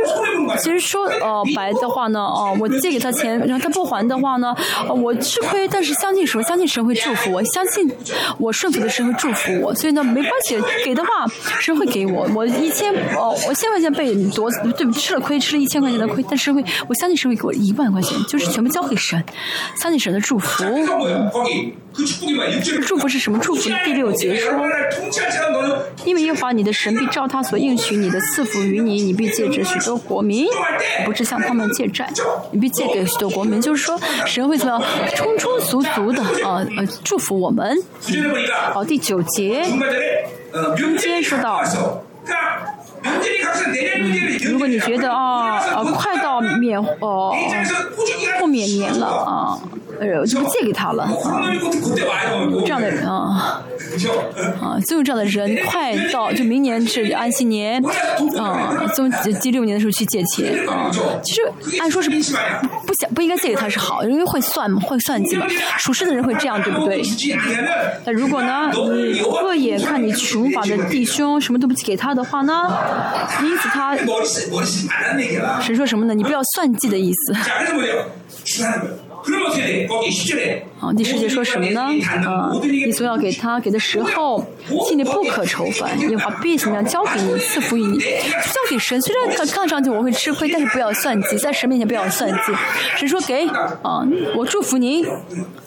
[0.59, 4.56] 其实说呃白的话呢，哦、 我借给他钱，然后他不还的话呢，
[4.88, 6.42] 我吃亏，但是相信神？
[6.44, 7.90] 相信神会祝福我，相信
[8.38, 11.10] 我顺服的神会祝福我，所以呢，没关系，给的话
[11.60, 12.28] 神会给我。
[12.36, 19.24] 我一千哦，我千块钱被夺，对，吃了亏，吃了一千块钱的亏，但是会，我相信神会给我一万块钱，就是全部交给神，
[19.82, 20.64] 相信神的祝福。
[22.86, 23.38] 祝福是什么？
[23.40, 24.52] 祝福第六节说，
[26.06, 30.48] 因为耶和华你的神必照他所应许你的赐福于你，你必借着许多国民，
[31.06, 32.10] 不是向他们借债，
[32.52, 33.62] 你必借给许多国民。
[33.62, 36.66] 就是说，神为什么要充充足足的啊？
[36.78, 37.78] 呃，祝福我们。
[38.74, 39.64] 好，第九节
[40.76, 41.62] 中间说到。
[44.50, 47.34] 如果你觉得啊呃快到免哦、
[48.40, 49.60] 不免年了啊，
[50.00, 51.12] 呃就不借给他了啊，
[52.62, 53.64] 这样的人啊
[54.62, 57.84] 啊，总有这样的人，快到就明年是安息年
[58.38, 59.10] 啊，总
[59.42, 60.90] 第六年的时候去借钱啊，
[61.24, 61.42] 其实
[61.80, 62.40] 按说是不想
[63.14, 65.46] 不应该借给他是好，因为会算会算计嘛，
[65.78, 67.02] 属实的人会这样对不对？
[68.06, 72.54] 但如果呢，你恶眼看你穷乏的弟兄什么都不给他的话呢？
[73.44, 73.96] 因此他
[75.62, 76.14] 谁说什么呢？
[76.14, 77.34] 你不要算计的意思。
[80.80, 81.82] 好，第十节说什么呢？
[82.28, 84.46] 啊，你总要给他给的时候，
[84.88, 89.02] 心里不可愁烦，因为必怎么样交给你，赐福于你，交给神。
[89.02, 92.38] 虽然他看上去我会吃亏，但是不要算计，在神面前不要算计。
[92.98, 93.48] 神说给
[93.82, 94.06] 啊，
[94.36, 95.06] 我祝福您，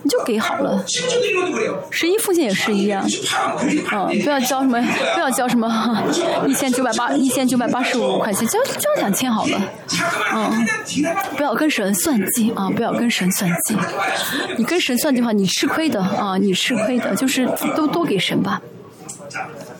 [0.02, 0.84] 你就给好了。
[1.90, 3.02] 十一附近也是一样，
[3.88, 4.78] 啊，不要交什么，
[5.14, 6.04] 不要交什么
[6.46, 9.58] 一千九百八一千九百八十五块钱，交交两千好了。
[10.34, 10.66] 嗯，
[11.36, 13.45] 不要跟神算计啊，不要跟神算。
[14.56, 18.60] 你跟神算计的话你吃亏的啊你吃亏的就是都多给神吧。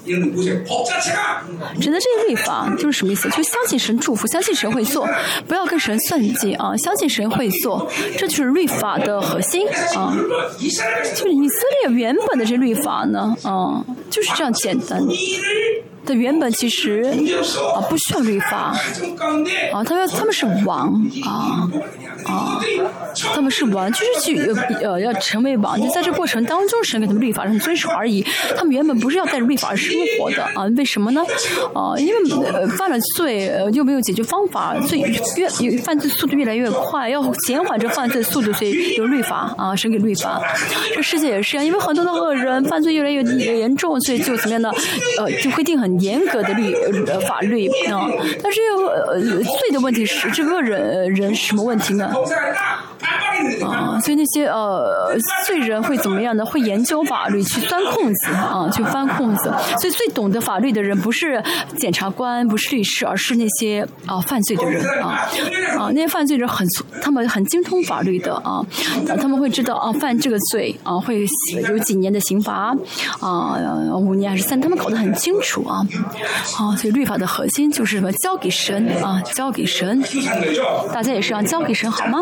[0.04, 3.28] 只能这个律法就是什么意思？
[3.30, 5.08] 就相信神祝福相信神会做
[5.48, 7.90] 不要跟神算计啊相信神会做。
[8.16, 10.14] 这就是律法的核心啊。
[11.14, 15.02] 就是以色列原本的这律法呢啊就是这样简单
[16.06, 17.02] 他原本其实
[17.74, 18.76] 啊不需要律法
[19.72, 21.68] 啊，他说他们是王啊
[22.24, 22.60] 啊，
[23.34, 24.38] 他们是王，就是去
[24.82, 28.24] 呃要成为王，就在这过程当中，审给他们律法上遵守而已。
[28.56, 30.64] 他们原本不是要带着律法而生活的啊？
[30.76, 31.22] 为什么呢？
[31.74, 32.14] 啊，因为、
[32.52, 34.98] 呃、犯了罪、呃、又没有解决方法，罪
[35.36, 40.40] 越犯罪速度越来越快，要减缓这犯罪速度，所以有律法啊，审给律法。
[40.94, 43.22] 这世界也是啊，因为很多的恶人犯罪越来越
[43.58, 44.70] 严重，所以就怎么样呢？
[45.18, 45.95] 呃，就规定很。
[46.00, 46.74] 严格的律
[47.28, 48.06] 法律啊。
[48.42, 48.60] 但是
[49.06, 52.12] 呃罪的问题是这个人人什么问题呢？
[53.64, 56.44] 啊，所以那些呃罪人会怎么样呢？
[56.44, 59.52] 会研究法律，去钻空子啊，去翻空子。
[59.78, 61.42] 所以最懂得法律的人不是
[61.76, 65.28] 检察官，不是律师，而是那些啊犯罪的人啊
[65.78, 66.66] 啊，那些犯罪人很
[67.00, 68.64] 他们很精通法律的啊，
[69.20, 71.26] 他们会知道啊犯这个罪啊会
[71.68, 72.74] 有几年的刑罚
[73.20, 73.56] 啊
[73.96, 75.86] 五年还是三，他们搞得很清楚啊
[76.58, 78.12] 啊，所以律法的核心就是什么？
[78.12, 80.02] 交给神啊，交给神。
[80.92, 82.20] 大家也是要交给神好吗？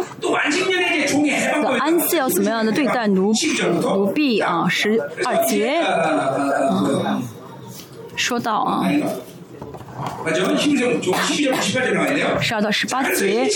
[1.07, 3.33] 的安息要怎么样的对待奴
[3.83, 4.67] 奴婢啊？
[4.69, 5.81] 十二节，
[6.39, 7.23] 嗯，
[8.17, 8.85] 说到啊，
[12.41, 13.49] 十二到十八节，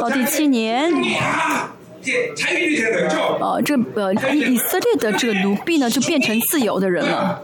[0.00, 0.92] 到第七年。
[3.40, 7.42] 呃，这呃以色列的这个奴婢呢，就变成自由的人了。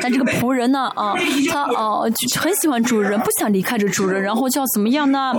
[0.00, 1.14] 但这个仆人呢，啊，
[1.50, 5.34] 他呃很喜欢主人，不想离开这主人，然后就要怎么样呢？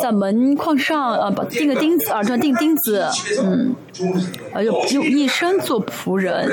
[0.00, 3.06] 在门框上呃把钉个钉子，耳朵钉钉子，
[3.42, 3.74] 嗯，
[4.54, 6.48] 呃用用一生做仆人，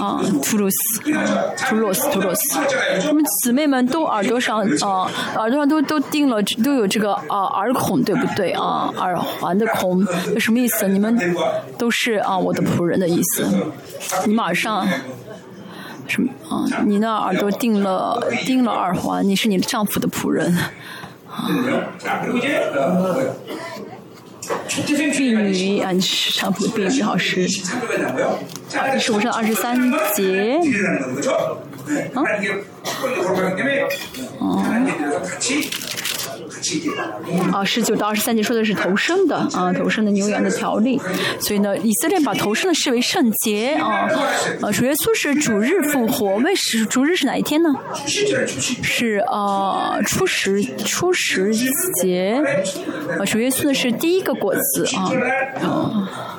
[0.00, 1.00] 啊，图鲁斯，
[1.58, 2.58] 图鲁斯，图鲁斯，
[3.08, 8.31] 我们姊妹们都耳朵上啊，耳朵上都都钉了，都有这个啊耳孔，对不对？
[8.36, 10.04] 对啊，耳环的孔
[10.38, 10.88] 什么意思？
[10.88, 11.18] 你们
[11.78, 13.46] 都是啊我的仆人的意思。
[14.26, 14.86] 你马上
[16.06, 16.66] 什么啊？
[16.86, 21.48] 你那耳朵钉了钉了耳环，你是你丈夫的仆人啊。
[25.12, 27.46] 婢女啊，你是丈夫的婢女，好是。
[28.98, 29.78] 是不是二十三
[30.14, 30.58] 节？
[32.14, 32.22] 啊？
[34.38, 34.62] 哦。
[37.52, 41.00] 啊，十九到二十三节说的是头生的啊，头生的牛羊的条例。
[41.40, 44.08] 所以呢，以色列把头生的视为圣洁啊。
[44.60, 47.70] 呃，主耶稣是主日复活，为什主日是哪一天呢？
[48.06, 51.52] 是啊，初十初十
[52.00, 52.42] 节。
[53.18, 55.10] 啊，主耶稣呢是第一个果子啊
[55.62, 56.38] 啊。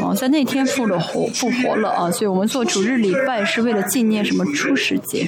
[0.00, 2.10] 哦，在那天复了活，复活了啊！
[2.10, 5.26] 所以我们做主日礼拜是为了纪念什么初始节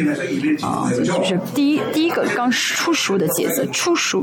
[0.63, 0.91] 啊？
[1.05, 4.23] 就是第一第一个刚出熟的节子，初熟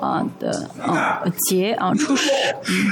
[0.00, 2.30] 啊的啊节啊初始
[2.68, 2.90] 嗯。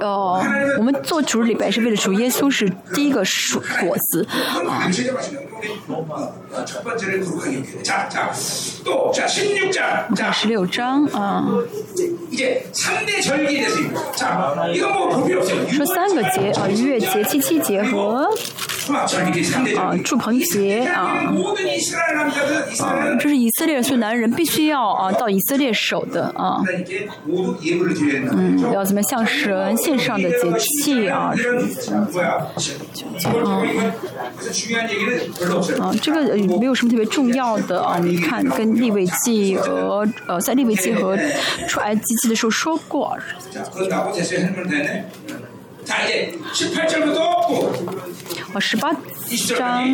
[0.00, 0.42] 哦，
[0.78, 4.26] 我们做主日礼拜是为了主耶稣是第一个熟果子
[4.66, 4.88] 啊。
[10.16, 11.46] 看十六章啊。
[15.70, 18.28] 说三个节啊，逾越节、七七节和
[19.76, 21.22] 啊祝棚节啊，
[22.80, 26.62] 啊，这是以色列所以男人必须要啊到以色列守的啊，
[28.32, 31.34] 嗯，要怎么向神献上的节气啊？
[35.78, 41.18] 啊，这个没有什么特别重要的啊，你看跟立位记和呃在立位记和
[41.66, 43.16] 出埃及记的时候说过。
[48.52, 48.92] 我，十八
[49.36, 49.84] 章，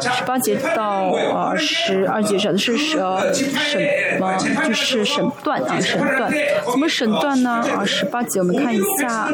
[0.00, 6.32] 十八节到呃十二节讲的是呃审啊，就是审断啊，审断
[6.72, 7.64] 怎么审断呢？
[7.76, 9.30] 啊，十八节我们看一下，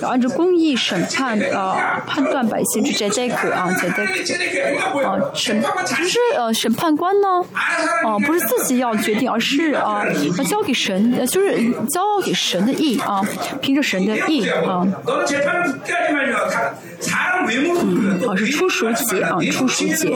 [0.00, 7.28] 要按照公义审判啊，判断百姓去摘摘可啊，摘摘可啊，审就是呃审判官呢，
[8.04, 10.04] 啊不是自己要决定，而是啊
[10.38, 13.22] 要交给神，呃就是交给神的意啊，
[13.60, 14.86] 凭着神的意啊。
[17.82, 20.08] 嗯，好是初熟节啊，初熟节。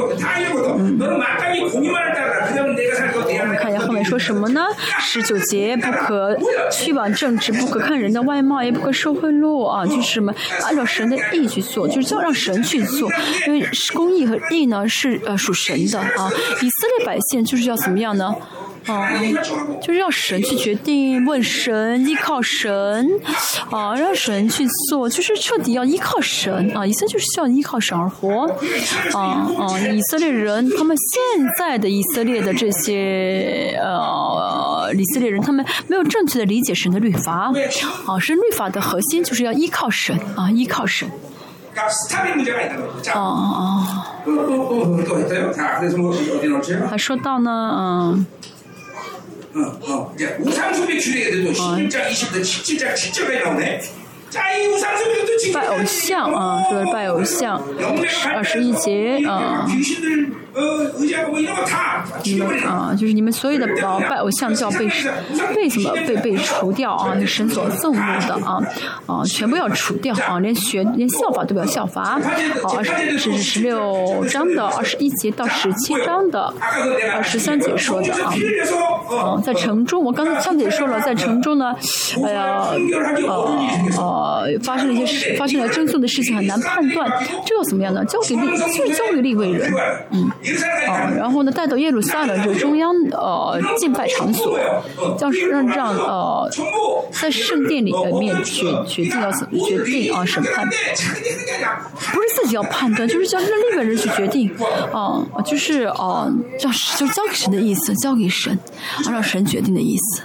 [0.78, 0.98] 嗯，
[3.40, 4.66] 我们看一下后面说什么呢？
[5.00, 6.36] 十九节不可
[6.72, 13.10] 去往政治，不可看人的外貌，也不可受贿赂啊，就是什么按照神的意去做，就是要让神去做，
[13.46, 16.30] 因为公义和义呢是呃属神的啊。
[16.62, 18.34] 以色列百姓就是要怎么样呢？
[18.87, 23.09] 哦，就是要神去决定，问神，依靠神，
[23.69, 26.85] 啊，让神去做，就是彻底要依靠神啊！
[26.85, 28.45] 以色列就是需要依靠神而活，
[29.13, 29.79] 啊啊！
[29.79, 37.53] 以色列人，他们现在的以色列的这些呃以色列人，他们没有正确的理解神的律法，
[38.05, 41.09] 啊，神律法的核心就是要依靠神啊，依靠神。
[43.13, 43.85] 哦哦。
[44.25, 45.51] 어, 어, 어, 또 했어요.
[45.51, 46.87] 자, 그래서 뭐 어디 넣었죠?
[46.87, 48.25] 还说到呢，嗯，
[49.54, 53.80] 어, 어, 이제 우상숭배 규례에 도 11장 20절, 17장 7절까지 나오네.
[55.52, 57.60] 拜偶像啊说是拜偶像
[58.06, 59.66] 十二十一节啊。
[59.66, 59.82] 嗯
[62.66, 64.88] 啊就是你们所有的宝拜偶像就要被
[65.54, 68.58] 被什么被被除掉啊那神所憎恶的啊
[69.06, 72.20] 啊全部要除掉啊连学连效法都不要效法
[72.62, 76.52] 好二十这是十六章的二十一节到十七章的
[77.14, 78.32] 二十三节说的啊。
[79.10, 81.74] 嗯在城中我刚才上次也说了在城中呢
[82.24, 82.68] 哎呀
[83.26, 83.56] 哦
[83.98, 87.08] 哦呃，发生了一些事，发生了争讼的事情，很难判断。
[87.46, 88.04] 这又怎么样呢？
[88.06, 89.72] 交给另，就交给立位人。
[90.10, 90.28] 嗯。
[90.88, 94.58] 啊，然后呢带到耶路撒冷，这中央呃敬拜场所。
[95.18, 96.50] 叫让让呃
[97.12, 100.66] 在圣殿里面去决定要怎么决定啊审判。
[100.66, 104.50] 不是自己要判断，就是叫让的另一个人去决定。
[104.92, 108.52] 啊，就是啊叫，就交给神的意思，交给神，
[109.04, 110.22] 啊，让神决定的意思。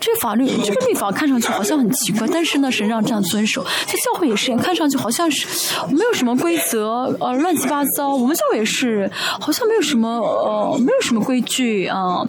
[0.00, 2.63] 这法律，这个立法看上去好像很奇怪，但是呢。
[2.64, 5.46] 那是让这样遵守，这教会也是，看上去好像是
[5.90, 8.08] 没有什么规则，呃，乱七八糟。
[8.08, 12.26] 我们教会也是，好像没有什么，呃，没有什么规矩啊，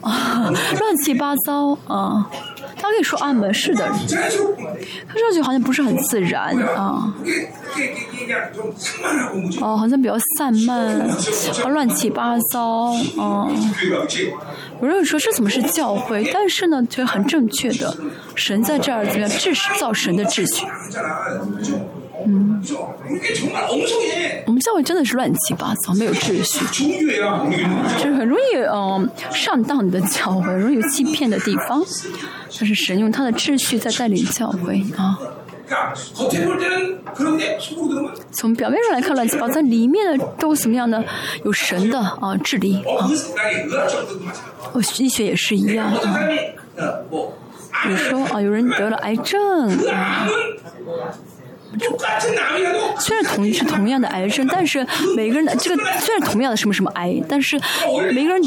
[0.00, 2.28] 啊， 乱七八糟啊。
[2.80, 3.86] 他可以说啊，没事的。
[3.86, 7.12] 他上去好像不是很自然啊，
[9.60, 11.16] 哦，好像比较散漫，啊，
[11.68, 12.92] 乱七八糟。
[13.18, 13.72] 嗯，
[14.80, 17.94] 我认为说这怎么是教会，但是呢，却很正确的
[18.34, 20.66] 神在这儿，怎么样秩，造神的秩序。
[22.26, 22.62] 嗯
[24.46, 26.64] 我们教会真的是乱七八糟，没有秩序，
[27.98, 31.82] 就是很容易嗯、呃、上当的教会，容易欺骗的地方。
[32.58, 35.18] 但是神用他的秩序在带领教会啊。
[38.32, 41.02] 从表面上来看乱七八糟，里面的都什么样的？
[41.44, 43.08] 有神的啊治理啊。
[44.72, 45.86] 哦，医学也是一样。
[45.86, 46.20] 啊
[47.82, 50.28] 比如说啊，有人得了癌症啊，
[51.78, 51.96] 就
[52.98, 54.84] 虽然同是同样的癌症但是
[55.16, 57.58] 每个人的这个虽然同样的什么什么癌但是
[58.12, 58.42] 每个人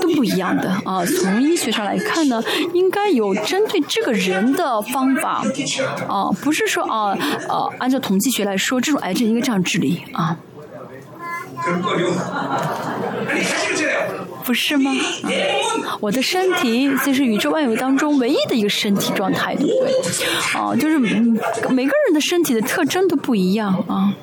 [0.00, 1.04] 都不一样的啊。
[1.04, 2.42] 从医学上来看呢
[2.74, 5.42] 应该有针对这个人的方法
[6.08, 7.16] 啊不是说啊
[7.48, 10.36] 啊按照统计学来说这种癌症应该这样治理啊。
[14.46, 14.92] 不是吗？
[16.00, 19.92] 我的身体就是宇宙万物当中唯一的一个身体状态，对不对？
[20.54, 24.14] 哦，就是每个人的身体的特征都不一样啊。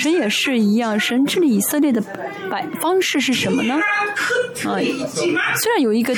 [0.00, 2.00] 神也是一样神治理以色列的
[2.50, 3.74] 摆方式是什么呢？
[3.74, 4.78] 啊
[5.62, 6.14] 虽然有一个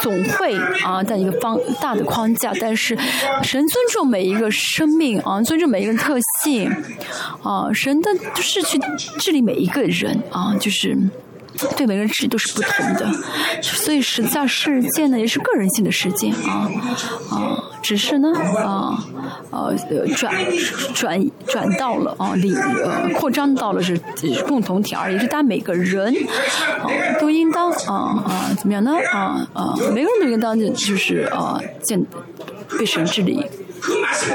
[0.00, 2.96] 总会啊但一个方大的框架但是
[3.42, 6.70] 神尊重每一个生命啊尊重每一个人特性
[7.42, 8.78] 啊神的就是去
[9.18, 10.96] 治理每一个人啊就是
[11.76, 13.12] 对每个人治理都是不同的。
[13.60, 16.70] 所以十字架事件呢也是个人性的事件啊
[17.30, 19.04] 啊只是呢啊
[19.50, 19.74] 呃
[20.16, 20.32] 转
[20.94, 24.00] 转转到了啊里呃扩张到了是
[24.46, 26.14] 共同体而已，是大家每个人
[26.80, 26.86] 啊
[27.20, 32.00] 都应当啊啊怎么样呢啊啊每个人都应当就是啊见
[32.78, 33.44] 被神治理。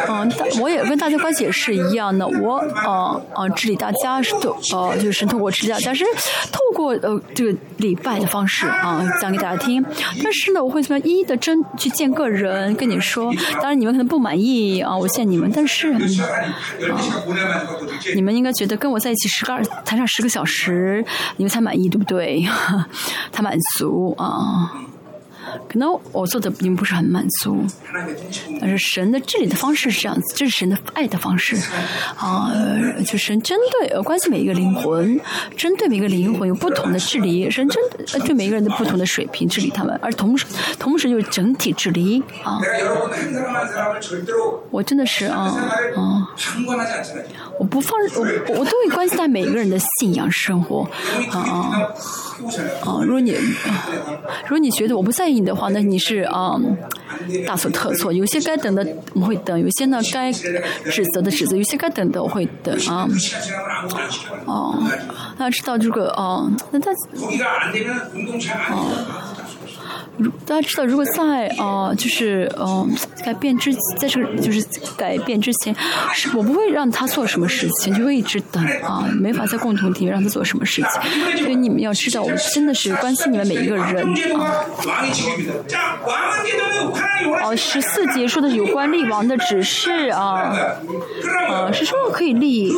[0.09, 0.31] 嗯，
[0.61, 6.05] 我也跟大家关系也是一样的，我嗯嗯治理大家是的，呃，就是通过治理大家，但是
[6.51, 9.83] 透过呃这个礼拜的方式啊、讲给大家听。
[10.23, 15.99] 但是呢，我会么一一的真去见个人跟你说，当然你们可能不满意啊，我见你们，但是、啊、
[18.15, 21.03] 你们应该觉得跟我在一起十个二谈上十个小时，
[21.37, 22.45] 你们才满意对不对？
[23.31, 24.71] 才满足啊。
[25.69, 27.65] 可能我做的并不是很满足，
[28.59, 31.55] 但是神的治理的方式是这样子，这是神的爱的方式，
[32.17, 32.51] 啊，
[33.05, 35.19] 就神针对呃关心每一个灵魂，
[35.55, 37.81] 针对每一个灵魂有不同的治理，神针
[38.25, 40.45] 对每一个人的不同的水平治理他们，而同时
[40.77, 42.59] 同时就是整体治理啊。
[44.69, 45.55] 我真的是啊
[45.95, 46.27] 啊！
[47.57, 48.21] 我不放，我
[48.59, 50.89] 我都会关心他每一个人的信仰生活
[51.31, 53.01] 啊啊！
[53.01, 55.37] 如果你如果你觉得我不在意。
[55.47, 56.59] 的话，那你是啊，
[57.45, 58.11] 大错特错。
[58.11, 63.07] 有些该等的我会等，有些呢该指责的指责，有些该等的我会等啊。
[64.45, 64.77] 哦，
[65.37, 66.91] 那知道这个哦，那他
[68.71, 69.26] 哦。
[70.45, 72.87] 大家知道，如果在呃，就是呃
[73.23, 74.65] 改变之，在这个就是
[74.97, 75.75] 改变之前，
[76.13, 81.37] 是我不会让他做什么事情，就会一直等啊，没法在共同体让他做什么事情。
[81.37, 84.03] 所以你们要知道，我真的是关心你们每一个人
[84.39, 84.65] 啊。
[87.43, 90.55] 哦，十四节说的有关立王的指示啊，
[91.49, 92.73] 啊是说可以立，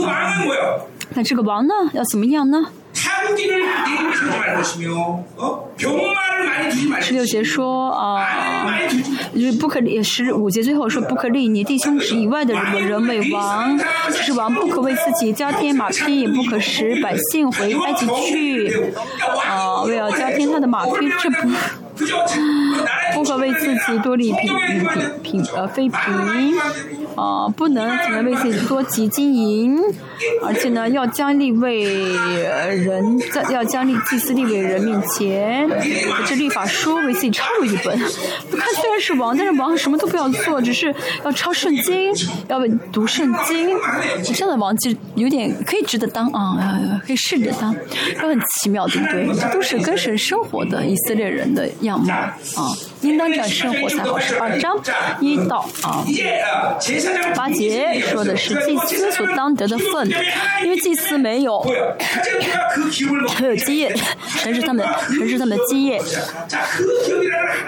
[1.14, 2.66] 那这个王呢要怎么样呢？
[7.02, 8.26] 十六节说啊，
[9.34, 13.78] 就是不可立十五节最后说不可立你弟兄以外的人人为王，
[14.08, 18.92] 就是王不可为自己加添马匹，也不可使百姓回埃及去
[19.48, 21.50] 啊，为了加添他的马匹，这不。
[23.14, 24.50] 不可为自己多立品
[25.22, 25.98] 品品呃妃嫔，
[27.20, 29.78] 啊不能只能为自己多积金银，
[30.46, 35.70] 而且呢要将立位人在要将立祭司立位人面前，
[36.26, 37.98] 这立法书为自己抄了一本。
[37.98, 40.94] 看虽然是王，但是王什么都不要做，只是
[41.26, 42.14] 要抄圣经，
[42.48, 42.62] 要
[42.92, 43.76] 读圣经。
[44.24, 47.76] 这样的王就有点可以值得当啊，可以试着当，
[48.22, 49.28] 都很奇妙，对不对？
[49.40, 52.00] 这都是跟神生活的以色列人的样。
[52.00, 52.32] 貌啊，
[53.02, 54.20] 应当这样生活才好。
[54.20, 54.78] 十二章
[55.20, 56.04] 一到啊
[57.36, 60.10] 八节说的是祭司所当得的份，
[60.64, 61.66] 因为祭司没有
[63.42, 63.96] 没有基业，
[64.28, 65.98] 神是他们神是他们的基业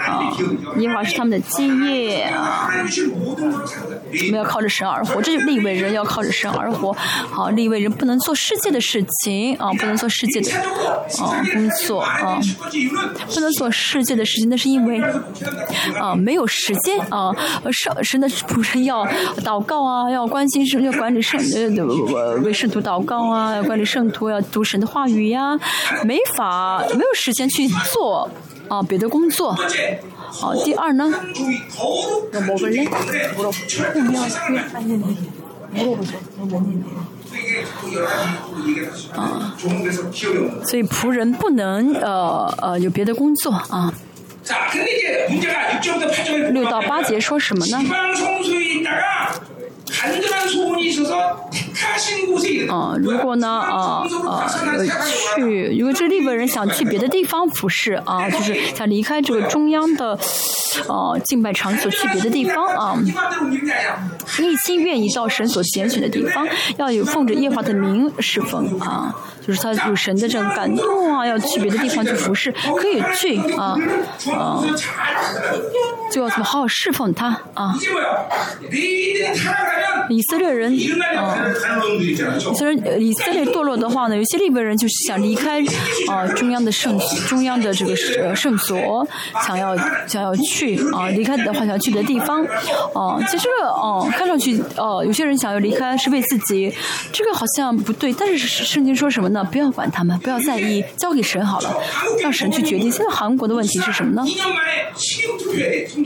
[0.00, 0.32] 啊，
[0.78, 6.92] 耶和华是他们的基业啊，我们要靠着神而活，这就立位人要靠着神而活。
[6.92, 12.38] 好，立位人不能做世界的事情啊，不能做世界的啊工作啊，
[13.34, 14.12] 不能做世界。
[14.12, 15.00] 的事情，那是因为
[15.98, 17.32] 啊没有时间啊，
[17.72, 19.08] 圣神的仆人要
[19.44, 21.40] 祷告啊，要关心圣，要管理圣
[22.14, 25.58] 呃 为圣徒祷告啊，要管理圣徒，要读神的话语呀，
[26.04, 28.28] 没法没有时间去做
[28.68, 29.56] 啊别的工作。
[30.14, 31.12] 好，第二呢？
[39.14, 39.54] 啊，
[40.64, 43.92] 所以仆人不能呃呃有别的工作啊。
[46.52, 47.78] 六到八节说什么呢？
[52.68, 54.48] 啊，如果呢，啊啊，
[55.36, 60.18] 去，如果这日本人想去别的地方服侍啊，就是想离开这个中央的，
[60.88, 62.98] 呃敬拜场所去别的地方啊，
[64.38, 69.14] 一心愿意到神所拣选的地方，要有奉着耶和华的名侍奉啊。
[69.46, 73.76] 就是他有神的这个感动啊，要去别的地方去服侍，可以去啊
[74.32, 74.62] 啊，
[76.10, 77.74] 就要怎么好好侍奉他啊。
[80.08, 80.72] 以色列人
[81.16, 81.36] 啊，
[81.98, 85.62] 以色列以色列堕落的话呢，有些利未人就是想离开
[86.08, 89.06] 啊中央的圣中央的这个呃圣所，
[89.46, 89.76] 想要
[90.06, 92.44] 想要去啊离开的话想去的地方
[92.94, 93.18] 啊。
[93.28, 96.72] 其实哦，看上去哦，有些人想要离开是为自己，
[97.12, 98.12] 这个好像不对。
[98.12, 99.31] 但是圣经说什么？
[99.32, 101.74] 那不要管他们，不要在意，交给神好了，
[102.22, 102.90] 让神去决定。
[102.90, 104.22] 现在韩国的问题是什么呢？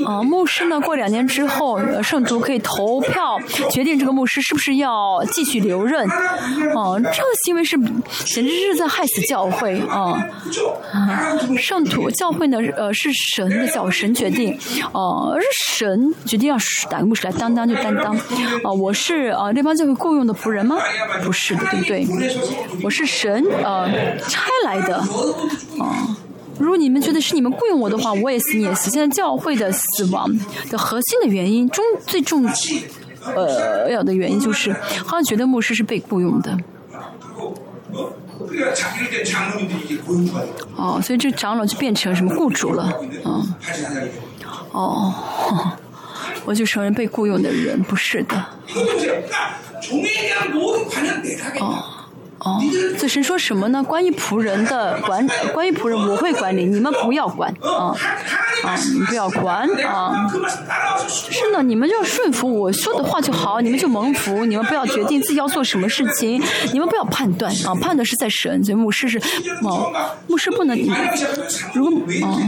[0.06, 0.80] 啊，牧师呢？
[0.80, 3.38] 过两年之后，圣徒可以投票
[3.70, 6.08] 决定这个牧师是不是要继续留任。
[6.74, 7.76] 哦，这个行为是
[8.24, 10.22] 简直是在害死教会啊！
[11.58, 12.58] 圣徒教会呢？
[12.76, 14.56] 呃，是神的教，神决定。
[14.92, 16.56] 哦，而是神决定要
[16.90, 18.16] 哪个牧师来担当就担当。
[18.62, 20.76] 啊，我是啊那帮教会雇佣的仆人吗？
[21.24, 22.06] 不是的，对不对？
[22.84, 23.15] 我是。
[23.16, 23.88] 神呃
[24.28, 24.98] 差来的
[25.80, 26.14] 啊，
[26.58, 28.90] 如果你们觉得是你们雇佣我的话，我也死，你也死。
[28.90, 30.30] 现在教会的死亡
[30.70, 32.46] 的核心的原因，中最重
[33.34, 34.70] 呃要的原因就是，
[35.04, 36.56] 好像觉得牧师是被雇佣的。
[40.76, 43.54] 哦，所以这长老就变成什么雇主了，嗯，
[44.72, 45.14] 哦，
[46.44, 48.36] 我就承认被雇佣的人，不是的。
[51.60, 51.95] 哦。
[52.46, 52.62] 哦，
[52.96, 53.82] 这神说什么呢？
[53.82, 57.92] 关于仆人的管，关于仆人我会管理，你们不要管啊
[58.62, 60.30] 啊，你不要管啊。
[61.08, 66.40] 是呢，你们就顺服我说的话就好，你们就蒙福，你们不要决定自己要做什么事情，
[66.72, 69.18] 你们不要判断啊，判断是在神，所以牧师是
[69.62, 69.92] 哦，
[70.28, 70.78] 牧师不能，
[71.74, 72.38] 如果啊。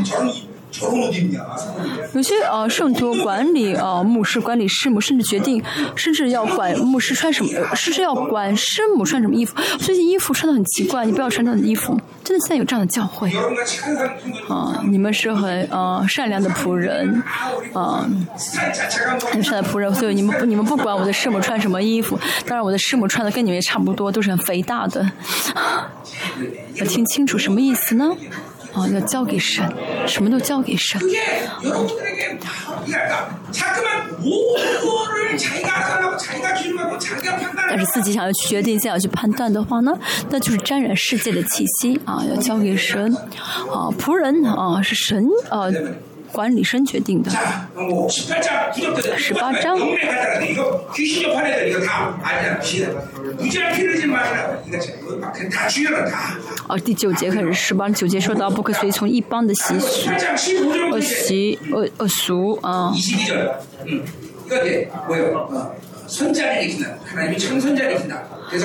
[2.15, 5.63] 有些呃圣徒管理呃牧师管理师母，甚至决定，
[5.97, 9.57] 甚至要管牧师穿什么，甚至要管师母穿什么衣服。
[9.79, 11.99] 最近衣服穿的很奇怪，你不要穿这样的衣服。
[12.23, 13.33] 真的现在有这样的教会
[14.49, 14.83] 啊！
[14.87, 17.23] 你们是很呃善良的仆人
[17.73, 18.07] 啊，
[19.33, 22.21] 很善良的仆人，所以你们你们不管我的师母穿什么衣服。
[22.47, 25.11] 当然我的师母穿的跟你们也差不多，都是很肥大的。
[26.77, 28.15] 要听清楚什么意思呢？
[28.79, 29.65] 啊要交给神
[30.07, 31.01] 什么都交给神。
[37.71, 39.93] 但是自己想要去决定想要去判断的话呢
[40.31, 42.01] 那就是沾染世界的气息。
[42.05, 43.15] 啊要交给神。
[43.71, 45.67] 啊仆人啊是神啊
[46.33, 47.31] 管理身决定的。
[49.17, 49.79] 十八章。
[56.69, 60.11] 哦，第九节开始，十八九节说到不可随从一般的习俗、
[60.91, 62.93] 恶习、恶恶俗啊。
[63.87, 64.03] 嗯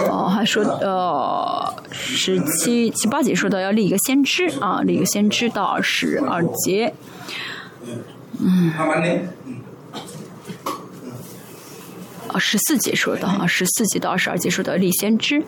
[0.10, 6.94] 哦，还说呃，十七七八节说到要立一个先知啊，立一个先知到二十二节。
[8.40, 8.74] 嗯。
[12.30, 15.44] 哦十四集说的啊十四集到二十二集说的李先知。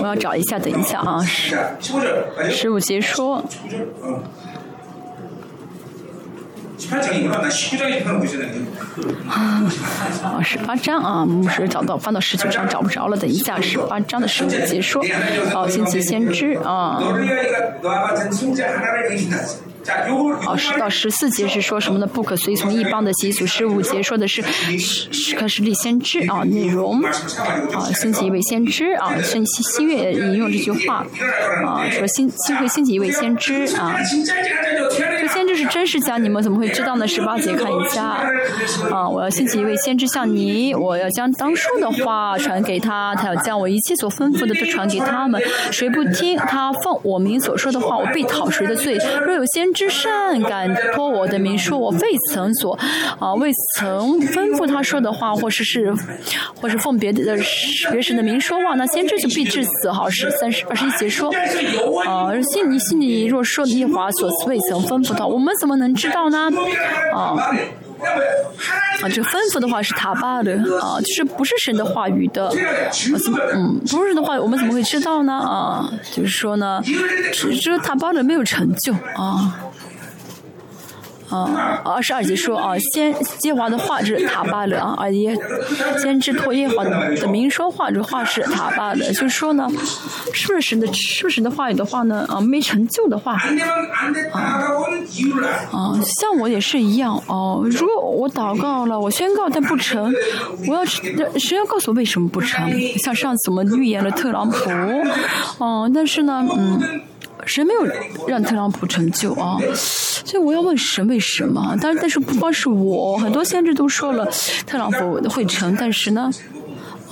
[0.00, 1.22] 我要找一下等一下啊
[2.50, 3.44] 十五集说
[10.22, 15.04] 啊，十八章啊，牧师找到翻到十九章找不着了，等一下十八章的十五节说，
[15.52, 17.00] 好，星期节先知啊。
[20.42, 22.06] 好，十到十四节是说什么呢？
[22.06, 23.44] 不可随从一邦的习俗。
[23.44, 24.40] 十五节说的是，
[24.78, 27.10] 是可是立先知啊，内容啊，
[28.00, 31.04] 兴起一位先知啊，圣期新月引用这句话
[31.66, 33.96] 啊，说兴机会兴起一位先知啊。
[35.52, 37.06] 这是真是假，你们怎么会知道呢？
[37.06, 38.04] 十八节看一下，
[38.90, 45.38] 啊，我要先起一位先知向你，我要将当初的话传给他，他要将我一切所吩咐的都传给他们。
[45.70, 48.96] 谁不听他奉我名所说的话，我必讨谁的罪。
[49.26, 52.72] 若有先知善敢托我的名说，我未曾所，
[53.18, 55.92] 啊，未曾吩咐他说的话，或是是，
[56.62, 57.36] 或是奉别的
[57.90, 59.92] 别神的名说话，那先知就必致死。
[59.92, 61.30] 好，是三十二十一节说，
[62.06, 65.41] 啊，信你信你若说一华所未曾吩咐他，我。
[65.42, 66.48] 我们怎么能知道呢？
[67.12, 67.34] 啊
[69.02, 72.46] 啊这吩咐的话是塔巴伦啊就是不是神的话语的。
[72.48, 72.52] 啊
[73.24, 75.32] 怎么嗯不是的话语我们怎么会知道呢？
[75.34, 76.80] 啊就是说呢
[77.32, 79.58] 只是塔巴伦没有成就啊。
[81.32, 85.34] 啊，二十二节说啊，先耶华的话是塔巴勒啊，而耶
[86.00, 89.66] 先知托耶华的的说话，这话是塔巴勒，就是说呢，
[90.34, 92.26] 是不是神的，是不是神的话语的话呢？
[92.28, 93.34] 啊，没成就的话，
[94.32, 94.68] 啊，
[95.72, 97.68] 啊像我也是一样哦、啊。
[97.70, 100.12] 如果我祷告了，我宣告但不成，
[100.68, 102.70] 我要谁要告诉我为什么不成？
[102.98, 104.70] 像上次我们预言了特朗普，
[105.58, 107.00] 哦、啊，但是呢，嗯。
[107.46, 111.76] 神没有让特朗普成就啊，所以我要问神为什么？
[111.80, 114.26] 但是但是不光是我，很多先知都说了
[114.66, 116.30] 特朗普会成，但是呢，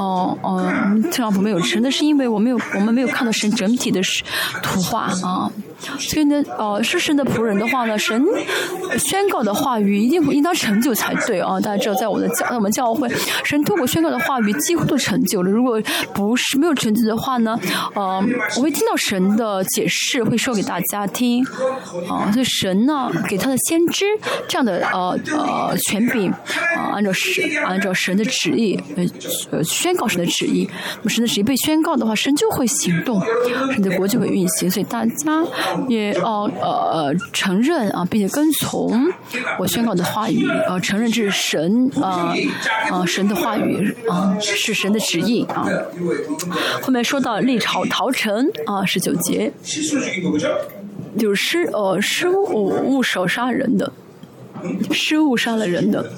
[0.00, 0.72] 哦哦，
[1.12, 4.00] 特朗普没有成，那是因为我没有我们没有看到神整体的
[4.62, 5.52] 图画啊。
[5.98, 8.22] 所以呢，呃，是神的仆人的话呢，神
[8.98, 11.58] 宣告的话语一定应当成就才对啊！
[11.58, 13.08] 大家知道，在我的教，在我们教会，
[13.44, 15.50] 神通过宣告的话语几乎都成就了。
[15.50, 15.80] 如果
[16.12, 17.58] 不是没有成就的话呢，
[17.94, 18.22] 呃，
[18.56, 21.42] 我会听到神的解释，会说给大家听
[22.06, 22.30] 啊。
[22.30, 24.04] 所以神呢，给他的先知
[24.46, 26.30] 这样的呃呃权柄
[26.76, 29.04] 啊，按照神按照神的旨意呃
[29.50, 30.68] 呃宣宣告神的旨意，
[30.98, 33.20] 那么神的旨意被宣告的话，神就会行动，
[33.72, 34.70] 神的国就会运行。
[34.70, 35.44] 所以大家。
[35.88, 39.12] 也呃呃承认啊，并且跟从
[39.58, 42.32] 我宣告的话语，呃承认这是神啊
[42.90, 45.66] 啊神的话语啊是神的旨意啊。
[46.82, 49.52] 后面说到历朝陶城啊十九节，
[51.18, 53.92] 就是失呃失误误手杀人的，
[54.92, 56.12] 失误杀了人的。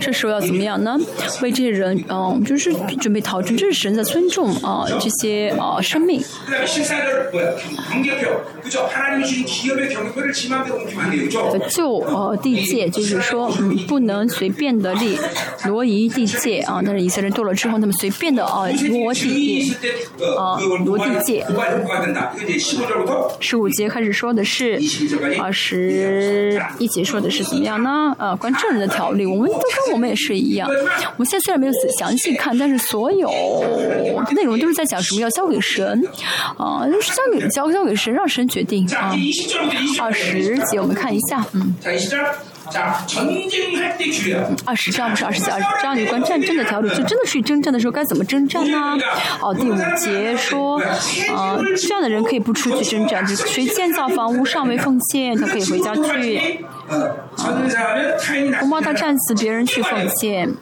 [0.00, 0.98] 这时候要怎么样呢？
[1.42, 6.22] 为这些人，嗯，就是准备逃出，这是神在尊重啊这些啊生命。
[11.68, 15.18] 就呃地界，就是说，嗯，不能随便的立
[15.66, 16.80] 挪移地界啊。
[16.84, 19.82] 但是以色列人堕落之后，他们随便的啊挪地界
[20.36, 21.46] 啊挪地界。
[23.40, 24.80] 十五节开始说的是
[25.40, 28.14] 二十一节说的是怎么样呢？
[28.18, 30.68] 呃，关证人的条例，我们都跟我们也是一样。
[30.68, 33.30] 我们现在虽然没有详细看，但是所有
[34.30, 36.02] 内容都是在讲什么要交给神
[36.56, 39.14] 啊，就是交给交交给神，让神决定啊。
[40.00, 41.74] 二十节我们看一下，嗯。
[44.64, 48.96] 二十章不是二十节，二十章有关战争的条例，就真的去征战的时候该怎么征战呢？
[49.42, 50.78] 哦，第五节说，
[51.34, 56.40] 啊、呃，这样的人可以不出去征战，就谁建造房屋尚未奉献，他可以回家去。
[58.60, 60.54] 我骂他站死别人去奉献。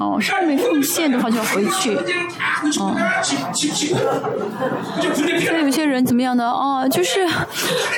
[0.00, 1.94] 哦，上面奉献的话就要回去，
[2.80, 2.96] 哦。
[5.52, 6.48] 那有些人怎么样呢？
[6.48, 7.26] 哦，就是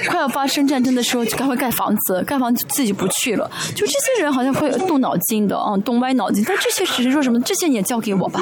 [0.09, 3.49] 快要发生战争的时候就赶快盖房子，盖房子自己不去了。
[3.75, 6.45] 就这些人好像会动脑筋的，啊，动歪脑筋。
[6.47, 7.41] 但这些人说什么？
[7.43, 8.41] 这些你也交给我吧，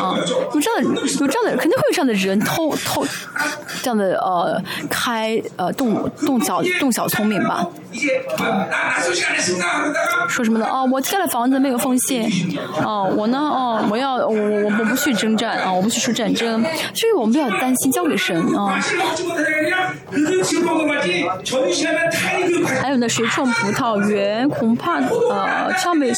[0.00, 0.18] 啊、
[0.52, 3.06] 有这样的，有这样的，肯定会有这样的人偷偷
[3.82, 7.64] 这样的呃开呃动动小动小聪明吧。
[10.28, 10.66] 说什么呢？
[10.68, 12.30] 哦，我盖了房子没有奉献，
[12.84, 16.62] 啊，我呢，哦，我要我我我不去征战啊，我不去出战争，
[16.94, 18.78] 所以我们不要担心，交给神啊。
[22.80, 26.14] 还有呢，谁种葡萄园，恐怕呃，上面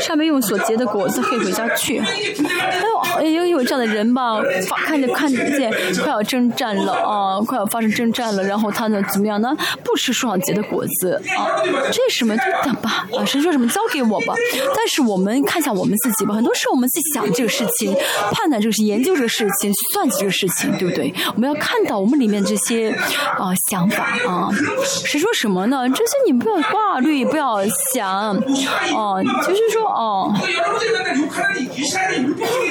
[0.00, 1.98] 上面用所结的果子可以回家去。
[1.98, 5.70] 哎呦也有有这样的人吧，发看见看见
[6.02, 9.54] 快要征战了啊，快要发生征战了，然后他呢怎么样呢？
[9.84, 11.46] 不吃树上结的果子啊，
[11.90, 12.34] 这是什么？
[12.64, 14.34] 等吧，啊，神说什么交给我吧。
[14.76, 16.11] 但是我们看一下我们自己。
[16.32, 17.94] 很多时候我们在想这个事情，
[18.32, 21.12] 判断这个事，研究这个事情，算计这个事情，对不对？
[21.34, 24.48] 我们要看到我们里面这些啊想法啊。
[24.84, 25.88] 谁说什么呢？
[25.88, 27.58] 这些你不要挂虑，不要
[27.92, 29.22] 想啊。
[29.46, 30.32] 就是说啊，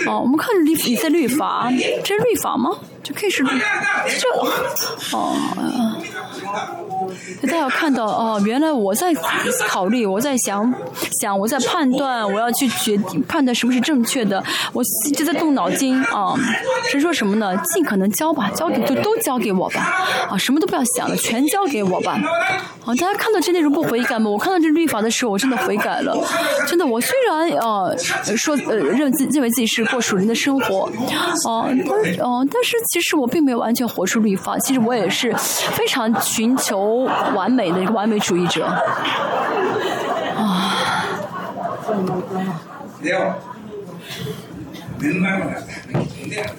[0.07, 1.71] 啊，我们看律，你在律法，
[2.03, 2.77] 这是律法吗？
[3.03, 3.49] 就可以是律
[4.19, 5.35] 这哦。
[7.41, 9.11] 大家要看到哦，原来我在
[9.67, 10.71] 考虑，我在想
[11.19, 14.43] 想，我在判断，我要去决定判断什么是正确的，
[14.73, 16.35] 我一直在动脑筋啊。
[16.91, 17.55] 神说什么呢？
[17.73, 19.81] 尽可能交吧，交给就都交给我吧，
[20.29, 22.19] 啊，什么都不要想了，全交给我吧。
[22.85, 24.29] 啊，大家看到这内容不悔改吗？
[24.29, 26.15] 我看到这律法的时候，我真的悔改了。
[26.67, 27.95] 真的，我虽然呃
[28.37, 30.89] 说呃认自认为自己是过属灵的生活，
[31.47, 38.65] 哦、但哦、但是其实我并没有完全活出律法，其实我也是非常寻求完美的一个完美主义者。
[40.35, 40.75] 啊。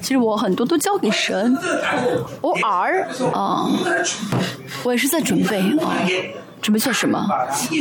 [0.00, 1.54] 其实我很多都交给神，
[2.40, 3.68] 偶尔啊，
[4.84, 5.92] 我也是在准备啊，
[6.62, 7.18] 准备做什么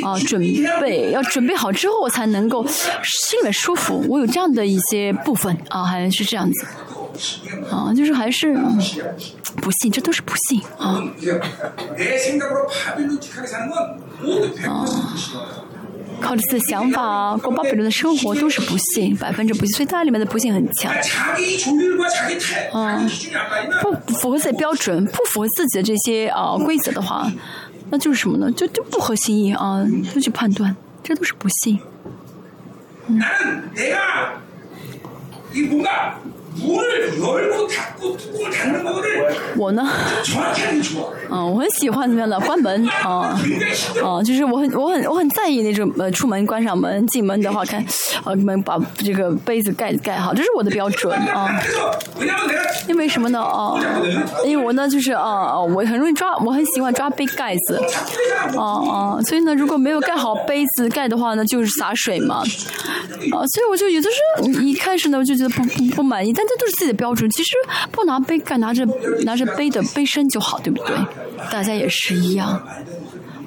[0.04, 0.20] 啊？
[0.28, 0.42] 准
[0.82, 4.04] 备要准备好之后，我才能够心里舒服。
[4.10, 6.68] 我有这样的一些部分啊，好像是这样子。
[7.70, 8.54] 啊，就是还是
[9.58, 11.04] 不信，这都是不信啊。
[14.68, 14.86] 啊，
[16.22, 20.94] 靠着自己的想法过八百人的生活都是不信，百分之不信，所以它里面的不信很强。
[22.74, 23.02] 啊，
[23.82, 27.32] 不符合自己标准，不符合自己的这些啊规则的话，
[27.90, 28.52] 那就是什么呢？
[28.52, 29.84] 就就不合心意啊，
[30.14, 31.80] 就去判断，这都是不信。
[33.08, 33.20] 嗯。
[39.58, 39.88] 我呢，
[41.30, 43.40] 我很喜欢怎么样的关门啊，
[44.04, 47.84] 啊，就是我很我很我很在意那种呃出门关上门，进门的话看，
[48.24, 51.50] 啊，门把这个杯子盖盖好，这是我的标准啊。
[52.88, 53.40] 因为什么呢？
[53.42, 53.80] 啊，
[54.46, 57.80] 因为我呢就是啊，我很容易抓，我很喜欢抓杯盖子。
[58.58, 62.38] 啊啊，所以呢，如果没有盖好杯子盖的话呢，就是洒水嘛。
[62.38, 62.44] 啊，
[63.48, 66.34] 所以我就有的时候，一开始呢我就觉得不不不满意。
[66.48, 67.56] 这都是自己的标准，其实
[67.92, 68.86] 不拿杯盖拿着
[69.24, 70.96] 拿着杯的杯身就好，对不对？
[71.52, 72.62] 大家也是一样。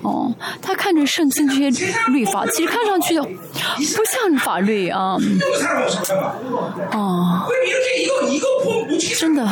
[0.02, 1.70] 哦，他看着圣经这些
[2.08, 3.26] 律法，其实看上去不
[4.04, 5.16] 像法律啊。
[6.92, 7.48] 哦，
[9.18, 9.48] 真的。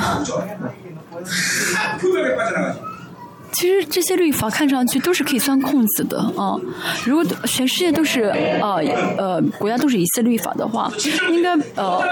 [3.53, 6.57] 其实这些律法看上去都是可以钻空子的啊。
[7.05, 8.76] 如果全世界都是呃，
[9.16, 10.90] 呃，国家都是一些律法的话，
[11.30, 12.03] 应该呃。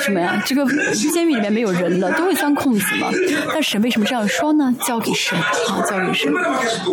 [0.00, 0.42] 什么呀？
[0.44, 0.66] 这个
[1.12, 3.08] 监狱里面没有人了，都会钻空子嘛。
[3.52, 4.74] 但神为什么这样说呢？
[4.84, 6.32] 交给神啊，交给神。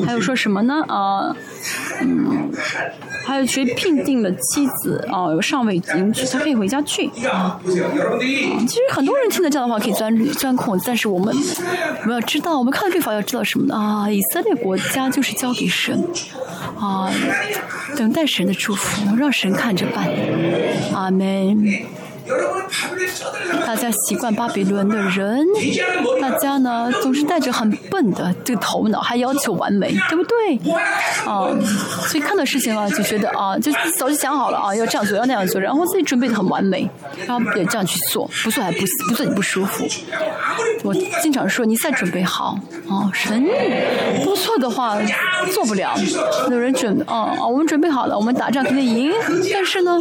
[0.05, 0.83] 还有说什么呢？
[0.87, 1.35] 啊，
[2.01, 2.51] 嗯，
[3.25, 5.25] 还有谁聘定了妻子啊？
[5.41, 7.59] 尚未领旨，他可以回家去啊。
[7.65, 11.35] 其实很多人听得这样的话可以钻钻空子，但是我们
[12.01, 13.75] 我们要知道，我们看到这法要知道什么呢？
[13.75, 16.07] 啊，以色列国家就是交给神
[16.79, 17.09] 啊，
[17.97, 20.09] 等待神的祝福，让神看着办。
[20.93, 21.63] 阿门。
[23.65, 25.45] 大家习惯巴比伦的人，
[26.19, 30.73] 大家呢总是带着很笨的这个头脑，还要求完美，对不对？
[31.25, 31.47] 啊，
[32.07, 36.89] 所以看到事情啊，就觉得啊，就早就想好了啊，要这样做，要那样做，然后自己准备的很完美，
[37.27, 39.85] 然后也这样去做，不做还不不做你不舒服。
[40.83, 42.57] 我经常说，你再准备好
[42.89, 43.45] 啊，神
[44.23, 44.97] 不错的话
[45.53, 45.95] 做不了。
[46.49, 49.11] 有人准啊啊，我们准备好了，我们打仗肯定赢，
[49.53, 49.99] 但是呢，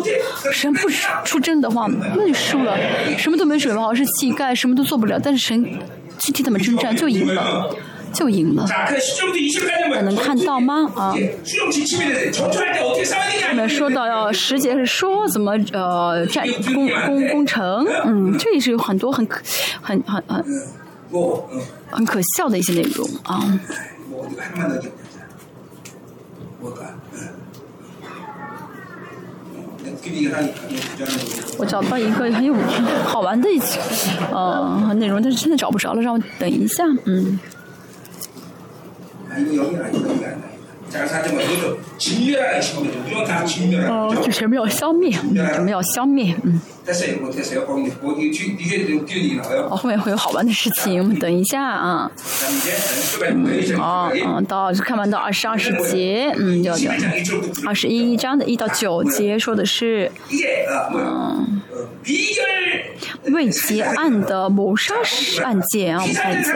[0.53, 0.89] 神不
[1.25, 1.87] 出征的话。
[2.17, 2.77] 那就输了，
[3.19, 5.21] 什么都没准备好，是乞丐，什么都做不了。
[5.23, 5.65] 但是神
[6.19, 7.75] 具体怎么征战就赢了。
[8.13, 8.65] 就赢了，
[10.03, 10.89] 能看到吗？
[10.95, 11.13] 啊，
[13.51, 19.27] 我们说到要时节是说怎么呃战攻攻攻城，嗯，这也是有很多很
[19.83, 20.45] 很很很
[21.91, 23.61] 很可笑的一些内容啊。
[31.59, 32.55] 我找到一个很有
[33.05, 33.61] 好玩的一
[34.33, 37.39] 呃内容，但是真的找不着了，让我等一下，嗯。
[43.89, 46.61] 哦，就全部要消灭，全部要消灭，嗯。
[49.71, 52.11] 后面会有好玩的事情我们等一下啊
[53.79, 56.89] 哦嗯到看完到二十二十节嗯就就
[57.67, 60.11] 二十一章的一到九节说的是
[60.95, 61.63] 嗯
[63.33, 64.95] 未结案的谋杀
[65.43, 66.53] 案件啊我们看一下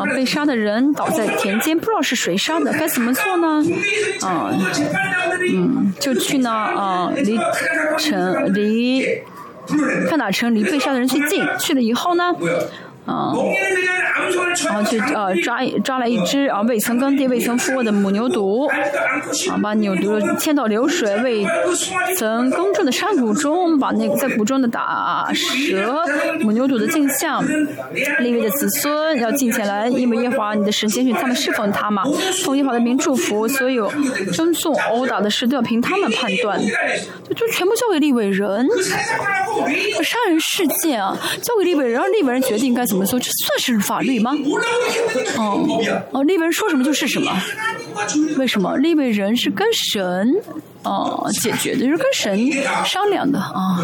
[0.00, 3.64] 啊被杀的人倒在田间不知道是谁杀的该怎么做呢
[4.22, 4.50] 啊
[5.52, 7.38] 嗯就去呢啊离
[7.98, 9.22] 城离离
[10.08, 12.34] 范大城离被杀的人最近去了以后呢
[13.06, 13.36] 嗯，
[14.64, 18.66] 然后去呃抓抓来一只啊未曾耕地、未曾服过的母牛犊，
[19.50, 21.44] 啊把牛犊牵到流水未
[22.16, 26.02] 曾耕种的山谷中，把那在谷中的打蛇
[26.40, 27.44] 母牛犊的镜像，
[28.20, 32.04] 利位的子孙要进前来，一模一华，你的神仙去他们侍奉他嘛，
[32.42, 33.92] 奉一华的名祝福，所有
[34.32, 36.58] 争讼殴打的事都要凭他们判断，
[37.36, 38.66] 就全部交给利伟人，
[40.02, 42.82] 杀人事件啊，交给利伟人，让利伟人决定该。
[42.94, 44.30] 怎么说这算是法律吗？
[45.36, 45.82] 哦
[46.12, 47.32] 哦那边说什么就是什么。
[48.38, 48.76] 为什么？
[48.78, 50.32] 那边人是跟神
[50.84, 52.52] 哦解决的就是跟神
[52.84, 53.78] 商量的啊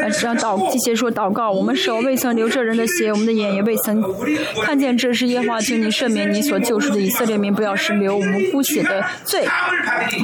[0.00, 1.50] 还是让祷 这些说祷告。
[1.50, 4.02] 我们手未曾流着人的血，我们的眼也未曾
[4.62, 8.22] 看见这是耶和华，请你赦免你所救赎的以色列民，不要使流无
[8.52, 9.46] 辜血的罪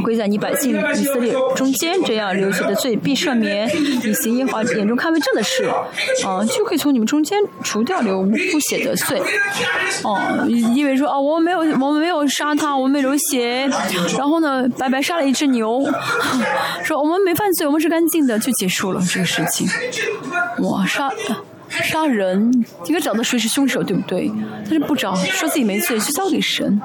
[0.03, 1.97] 归在你百姓以色列中间。
[2.05, 3.69] 这样流血的罪必赦免。
[3.69, 5.64] 你行耶和华眼中看为正的事，
[6.25, 9.21] 啊，就可以从你们中间除掉流无辜血的罪。
[10.05, 13.69] 哦，因为说哦，我们没有我们没有杀他，我们没流血，
[14.19, 15.83] 然后呢，白白杀了一只牛，
[16.85, 17.47] 说我们没犯。
[17.57, 19.68] 所以我们是干净的就结束了这个事情。
[20.59, 21.11] 哇杀
[21.68, 24.30] 杀人应该找到谁是凶手对不对？
[24.64, 26.80] 但是不找说自己没罪就交给神。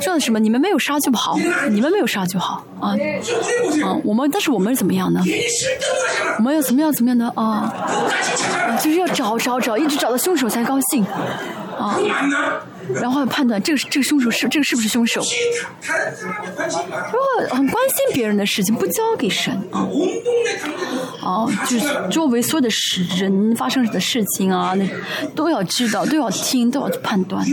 [0.00, 1.38] 这什么你们没有杀就好
[1.70, 2.96] 你们没有杀就好啊
[3.84, 5.20] 啊我们但是我们怎么样呢？
[6.38, 7.30] 我们要怎么样怎么样呢？
[7.34, 7.72] 啊
[8.82, 11.04] 就是要找找找一直找到凶手才高兴
[11.78, 11.98] 啊。
[12.94, 15.22] 然后判断这个这个凶手是这个是不是凶手。
[15.80, 19.88] 如果很关心别人的事情不交给神啊。
[21.22, 24.88] 啊就是周围所有的事人发生的事情啊那
[25.34, 27.44] 都要知道都要听都要去判断。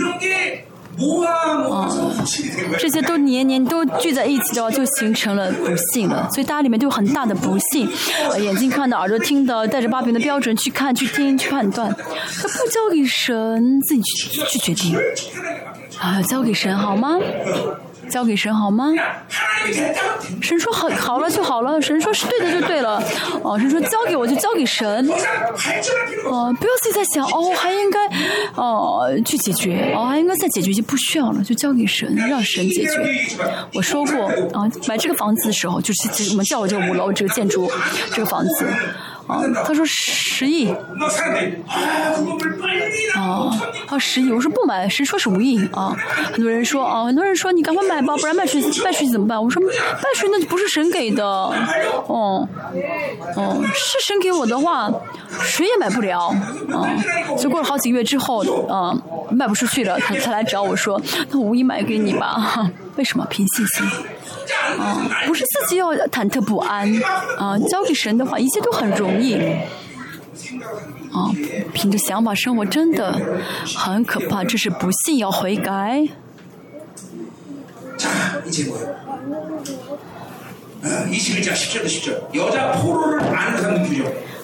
[2.79, 6.27] 这些都年年都聚在一起的话，就形成了不幸了。
[6.31, 7.87] 所以大家里面都有很大的不幸，
[8.39, 14.97] 眼睛看到，耳朵听的，带着八平的标准去看、去听、去判断，他不交给神自己去去决定，
[15.99, 17.17] 啊，交给神好吗？
[18.09, 18.91] 交给神好吗？
[20.41, 23.01] 神说好好了就好了，神说是对的就对了。
[23.43, 25.09] 哦，神说交给我就交给神。
[26.25, 27.99] 哦，不要自己在想哦，还应该
[28.55, 32.91] 哦去解决哦，还应该再解决就不需要了，就交给神，让神解决。
[33.73, 37.69] 我说过啊，买这个房子的时候就是我们叫我这个五楼这个建筑
[38.11, 38.65] 这个房子。
[39.27, 39.41] 啊。
[39.65, 40.69] 他说十亿。
[43.15, 43.51] 啊
[43.87, 44.31] 他说十亿。
[44.31, 45.95] 我说不买谁说是无意啊。
[46.31, 49.41] 很多人说啊很多人说你赶快买吧不然卖出卖出去怎么办？
[49.41, 49.69] 我说卖
[50.15, 51.23] 出去那就不是神给的。
[51.25, 52.47] 哦
[53.35, 54.91] 哦是神给我的话
[55.41, 56.27] 谁也买不了。
[56.71, 56.87] 啊
[57.37, 58.95] 就过了好几个月之后啊
[59.31, 60.99] 卖不出去了他才来找我说
[61.29, 62.69] 那无意买给你吧。
[62.97, 63.25] 为什么？
[63.29, 63.85] 凭信心。
[64.79, 66.91] 啊，不是自己要忐忑不安
[67.37, 69.35] 啊，交给神的话，一切都很容易。
[71.11, 71.31] 啊，
[71.73, 73.11] 凭着想法生活真的
[73.75, 76.07] 很可怕，这是不信要悔改。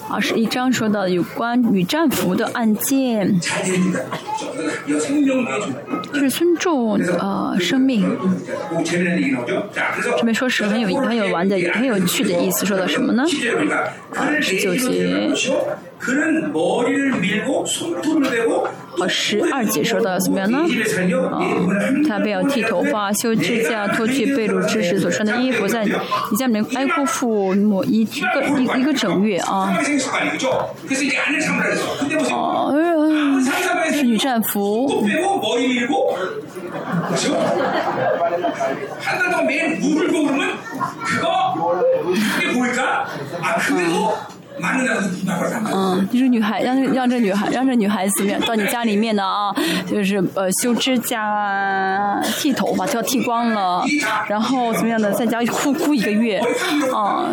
[0.10, 3.40] 二十一章说到有关女战俘的案件。
[4.88, 8.06] 就是尊重呃生命。
[8.84, 13.24] 这边说是很有很有玩的很有趣的意思说的什么呢？
[14.16, 15.32] 啊十九节。
[18.98, 20.60] 好，十二节说到怎么样呢？
[22.08, 29.74] 他不要剃头发，修指甲，脱去被褥之时所穿的衣服，在你家里面挨过父母一个一一个整月啊。
[34.04, 35.06] 女战俘。
[45.74, 49.54] 嗯就是女孩让让这女孩让这女孩子怎么样到你家里面的啊
[49.90, 53.84] 就是呃修指甲剃头发都要剃光了
[54.28, 56.40] 然后怎么样的在家哭哭一个月
[56.94, 57.30] 啊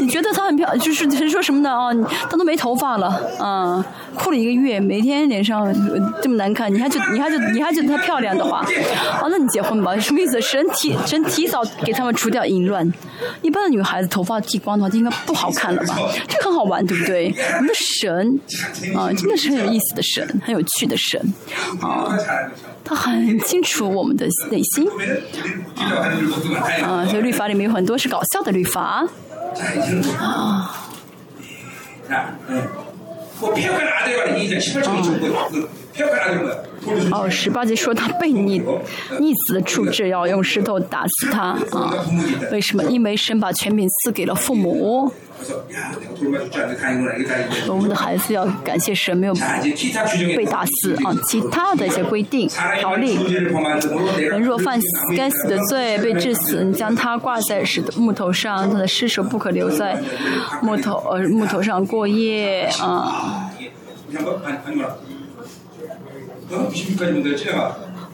[0.00, 1.88] 你觉得她很漂就是人说什么的啊
[2.30, 5.72] 她都没头发了嗯哭了一个月每天脸上
[6.22, 10.40] 这么难看你还就你还就你还觉得她漂亮的话啊那你结婚吧什么意思？
[10.40, 12.90] 神提神提早给他们除掉淫乱。
[13.40, 15.96] 一般的女孩子头发剃光的话就应该不好看了吧？
[16.27, 17.33] 这很好玩，对不对？
[17.55, 18.39] 我们的神
[18.95, 21.19] 啊，真的是很有意思的神，很有趣的神
[21.81, 22.61] 啊， 잘하는 거죠.
[22.83, 26.85] 他很清楚我们的内心 보면은 우리는 웃기려고 하는 것도 많아요.
[26.85, 29.07] 啊，所以律法里面有很多是搞笑的律法。
[29.55, 30.01] 자 이제는
[32.07, 32.67] 자, 응.
[33.39, 35.67] 뭐 폐역한 아들과 이제 18절이 좀 뭐, 그 폐
[37.12, 38.60] 哦，十八节说他被逆
[39.20, 41.94] 逆子处置，要用石头打死他啊！
[42.50, 42.82] 为什么？
[42.84, 45.12] 因为神把权柄赐给了父母。
[47.68, 49.34] 我们的孩子要感谢神，没有
[50.36, 51.14] 被打死啊！
[51.28, 53.18] 其他的一些规定条例，
[54.16, 54.80] 人若犯
[55.16, 60.00] 该死的罪被致死，你将他挂在石木头上，他的尸首不可留在
[60.62, 63.50] 木头呃木头上过夜啊！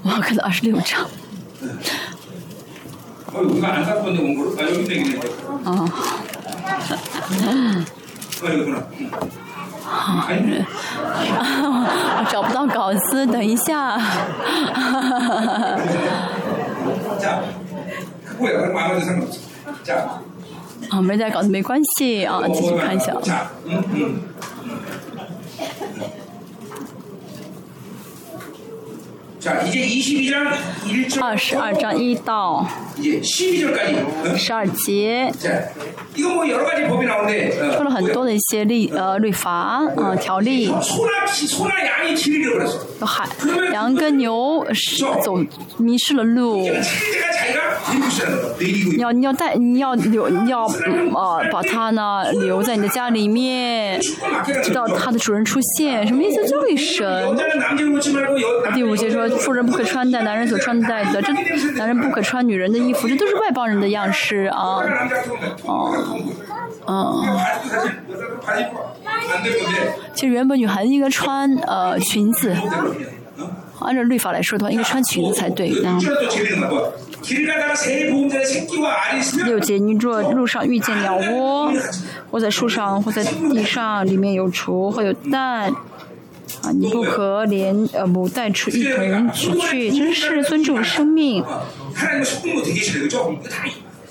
[0.02, 1.02] 我看到二十六张
[5.64, 5.88] 哦
[12.30, 13.98] 找不到稿子等一下。
[20.90, 23.12] 啊没带稿子没关系啊继续看一下
[31.20, 32.66] 二十二章一到
[34.36, 35.32] 十二节。
[37.76, 40.72] 出了很多的一些律呃律法啊条例
[42.98, 43.28] 有海
[43.72, 44.66] 羊跟牛
[45.22, 45.38] 走
[45.76, 46.68] 迷失了路。
[48.96, 54.00] 你要你要带你要留你要呃把它呢留在你的家里面
[54.62, 56.46] 直到它的主人出现什么意思？
[56.48, 57.36] 叫一声
[58.74, 61.32] 第五节说富人不可穿戴男人所穿戴的这
[61.76, 64.82] 男人不可穿女人的衣服这都是外邦人的样式啊。
[65.64, 65.94] 哦
[66.86, 67.24] 哦
[70.14, 72.54] 其实原本女孩子应该穿呃裙子。
[73.80, 76.00] 按照律法来说的话应该穿裙子才对然后
[79.44, 81.72] 六姐你若路上遇见鸟窝
[82.30, 85.70] 或在树上或在地上里面有雏或有蛋
[86.62, 91.44] 啊你不可连呃母带出一同取去真是尊重生命。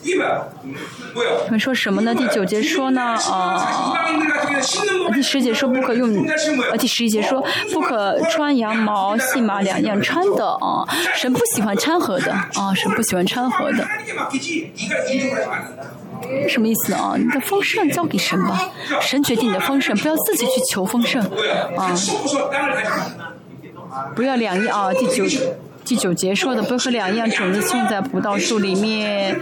[0.04, 2.14] 你们说什么呢？
[2.14, 4.06] 第九节说呢，啊，
[5.14, 6.10] 第十节说不可用，
[6.72, 7.44] 啊，第十一节说
[7.74, 13.86] 不可穿羊毛细麻两样穿的，啊，神不喜欢掺和的，啊， 神不喜欢掺和的，
[16.48, 17.16] 什么意思啊？
[17.18, 18.70] 你的丰盛交给神吧，
[19.02, 21.22] 神决定你的丰盛，不要自己去求丰盛，
[21.76, 21.96] 啊，
[24.16, 25.26] 不要两样啊，第九。
[25.88, 29.40] 第九节说的，不和两样种子种在葡萄树里面，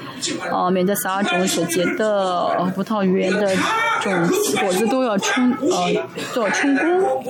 [0.51, 3.55] 呃，免得撒种所结的呃葡萄园的
[3.99, 7.23] 种子果子都要充呃都要充公。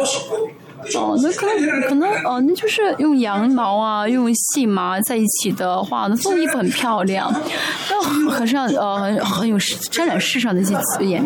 [0.93, 7.33] 哦，那可能可能哦，那就是用羊毛啊，用细麻在一起的话，那做衣服很漂亮，
[7.89, 9.57] 那很上呃很很有
[9.89, 11.25] 沾染世上的一些颜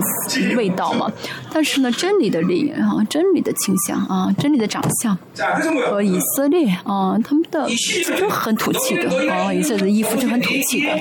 [0.55, 1.11] 味道嘛。
[1.51, 5.17] 但是呢，真理的力啊，真理的倾向啊，真理的长相
[5.89, 7.67] 和以色列啊，他们的
[8.17, 10.97] 就很土气的啊，以色列的衣服就很土气的。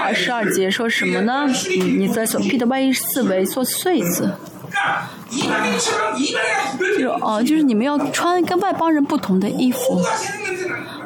[0.00, 1.46] 二十二节说什么呢？
[1.68, 4.34] 你你在所披的外衣四围做穗子。
[6.98, 10.02] 就哦，就是你们要穿跟外邦人不同的衣服。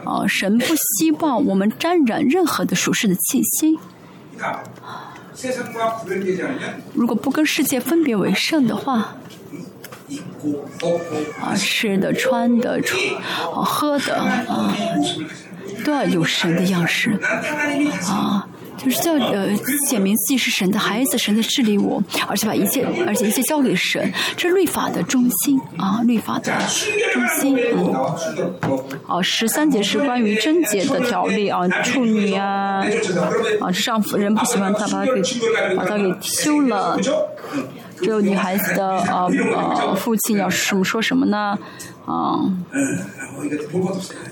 [0.05, 3.79] 呃，神不希望我们沾染任何的属世的气息。
[6.95, 9.17] 如果不跟世界分别为圣的话，
[11.41, 13.01] 啊，吃的、穿的、穿、
[13.65, 14.73] 喝的啊，
[15.85, 17.19] 都要有神的样式
[18.09, 18.49] 啊。
[18.77, 19.49] 就是叫呃
[19.89, 26.53] 显明自己是神的孩子，神的治理我，而且把一切而且一切交给神，这律法的中心啊，律法的
[27.13, 27.59] 中心。
[27.75, 27.95] 嗯，
[29.05, 32.85] 好，十三节是关于贞洁的条例啊，处女啊，
[33.61, 35.23] 啊，丈夫人不喜欢她，把她给
[35.77, 36.99] 把她给休了。
[37.99, 41.59] 只有女孩子的呃呃父亲要什么说什么呢？
[42.07, 42.39] 啊，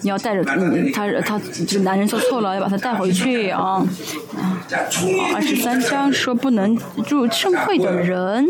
[0.01, 3.85] 你要带着嗯他他这个男人做错了，要把他带回去啊。
[5.35, 8.47] 二十三章说不能入盛会的人。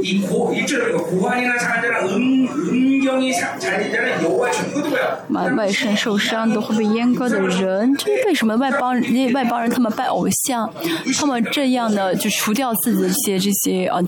[5.31, 10.71] 外外身受伤都会被阉割的人，这是为什么外邦人外邦人他们拜偶像，
[11.19, 14.01] 他们这样的就除掉自己的一些这些啊。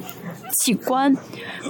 [0.65, 1.13] 器官，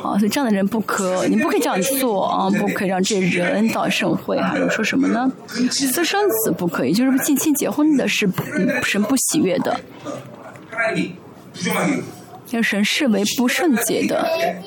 [0.02, 3.35] 啊，所以这样的人不可，你不可以这样做啊，不可以让这人
[3.72, 4.38] 到盛会。
[4.40, 5.30] 还有说什么呢？
[5.70, 8.28] 私生子不可以，就是近亲结婚的是
[8.82, 9.80] 神不喜悦的，
[12.50, 14.24] 要神视为不圣洁的。
[14.24, 14.62] 嗯。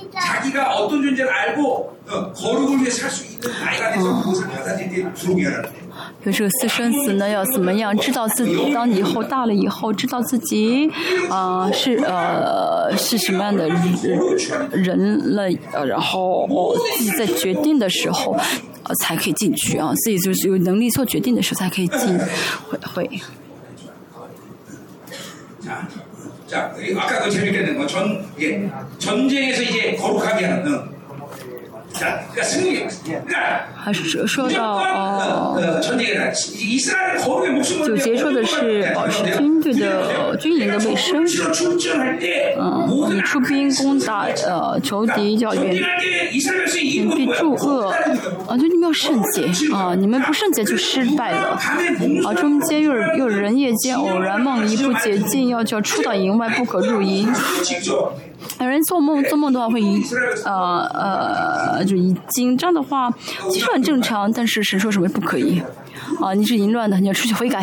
[6.26, 10.91] 就这个私生子呢，要怎么样知道自己当以后大了以后，知道自己
[11.30, 13.70] 啊是呃是什么样的
[14.72, 15.49] 人了，
[15.86, 18.34] 然后自己在决定的时候
[18.84, 22.20] 呃才可以进去啊，自己就是有能力做决定的时候才可以进
[22.67, 23.22] 会会。
[33.75, 35.59] 还是说说到哦，
[37.85, 41.25] 九节说的是保持军队的军营的卫生。
[42.57, 45.89] 嗯，你出兵攻打呃仇敌，叫远远
[47.15, 47.89] 避助恶
[48.47, 51.59] 啊，就你们要圣洁啊，你们不圣洁就失败了
[52.23, 52.33] 啊。
[52.35, 57.27] 中间又又人夜间偶然梦遗不洁净，要叫出到营外不可入营。
[58.60, 60.03] 有人做梦，做梦的话会一，
[60.45, 63.10] 呃呃，就遗精，这样的话
[63.49, 65.62] 其实很正常，但是谁说什么不可以？
[66.21, 67.59] 啊，你是淫乱的，你要出去悔改。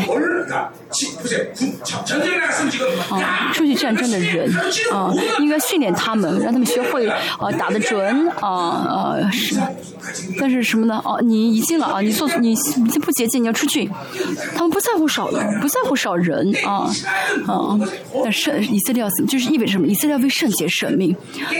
[3.11, 4.51] 啊，出去战争的人，
[4.93, 9.57] 啊，应该训练他们，让他们学会啊打得准，啊啊是。
[10.39, 11.03] 但是什么呢？
[11.05, 13.91] 哦，你已经了啊，你做你你不洁净，你要出去。
[14.55, 15.26] 他们不在乎少
[15.61, 16.89] 不在乎少人啊
[17.47, 17.76] 啊。
[18.22, 19.87] 但圣以色列要就是意味着什么？
[19.87, 21.14] 以色列为圣洁舍命，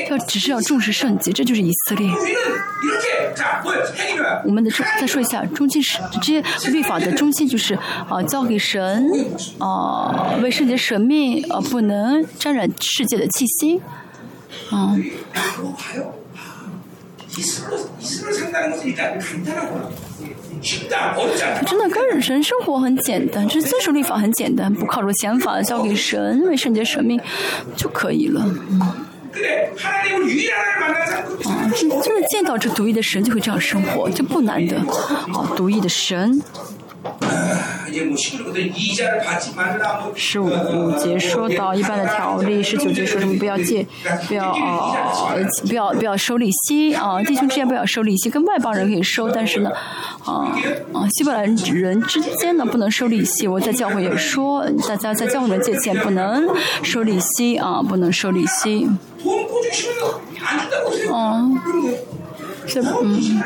[0.08, 2.08] 要只是要重视圣洁，这就是以色列。
[4.44, 4.70] 我们的
[5.00, 7.74] 再说一下，中间是这些律法的中心就是
[8.08, 9.10] 啊，交给神
[9.58, 13.80] 啊，为圣洁舍命啊，不能沾染世界的气息
[14.70, 14.96] 啊。
[21.66, 27.20] 真的跟神生活很简单，就是遵守律法很简单，不靠着想法交给神为圣洁舍命
[27.76, 28.42] 就可以了。
[31.45, 34.76] 啊，真真的见到这独一的神就会这样生活，就不难的。
[34.78, 36.43] 啊，独一的神。
[40.14, 43.86] 十五节说到一般的条例，十九节说什么不要借，
[44.28, 45.34] 不要啊，
[45.66, 49.70] 不要不要收利息啊，弟兄之间不要收利息，跟外邦人可以收，但是呢，
[50.24, 50.57] 啊
[50.92, 51.57] 啊，希伯来人
[52.03, 53.47] 之间呢不能收利息。
[53.47, 56.49] 我在教会也说，大家在教会里面借钱不能
[56.82, 58.88] 收利息啊，不能收利息。
[61.12, 61.59] 嗯，
[62.66, 63.42] 这嗯。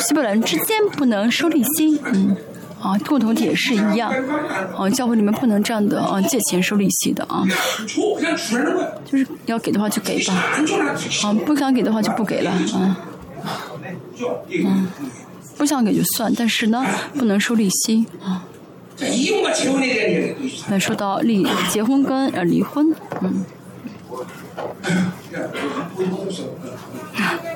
[0.00, 2.36] 希伯来人之间不能收利息，嗯，
[2.80, 4.12] 啊，共同体也是一样，
[4.76, 7.44] 啊，教会里面不能这样的啊，借钱收利息的啊，
[9.04, 10.34] 就是要给的话就给吧，
[11.24, 12.96] 啊，不想给的话就不给了，啊，
[14.50, 14.88] 嗯，
[15.56, 18.44] 不想给就算，但是呢，不能收利息，啊。
[20.68, 23.44] 那说到离结婚跟呃离婚，嗯。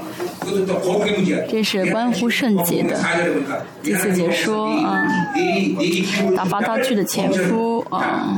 [1.49, 2.99] 这是关乎圣洁的。
[3.83, 5.07] 第四节说啊，
[6.37, 8.37] 打发他去的前夫啊，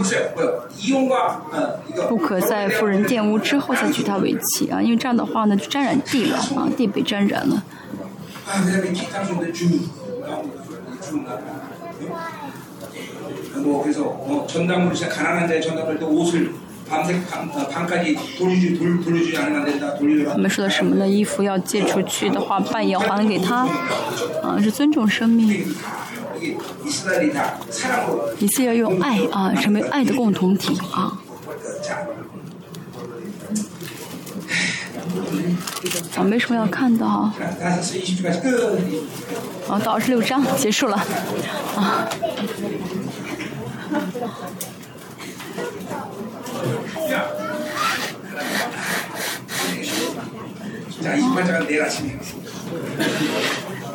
[2.08, 7.62] 不可在夫人玷污之后再娶她为妻啊，因为这样的话呢，就沾染地了啊，地被沾染了。
[20.32, 21.06] 我们说的什么呢？
[21.06, 23.68] 衣服要借出去的话，半夜还给他，
[24.42, 25.66] 啊，是尊重生命。
[28.38, 31.20] 一次要用爱啊，成为爱的共同体啊。
[36.16, 37.34] 啊，没什么要看的哈。
[39.68, 40.96] 啊，到二十六章结束了
[41.76, 42.08] 啊。
[51.37, 52.17] 자, 28장은 내일 아침에.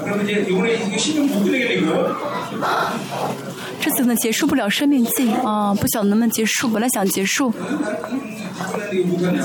[0.05, 2.17] 그러면 이제 요번에 이거 신경 못 드리겠네요.
[3.81, 6.69] 这次呢结束不了生命记啊，不晓得能不能结束。
[6.69, 7.53] 本来想结束，
[8.57, 9.43] 바꾸는 이거 못하냐.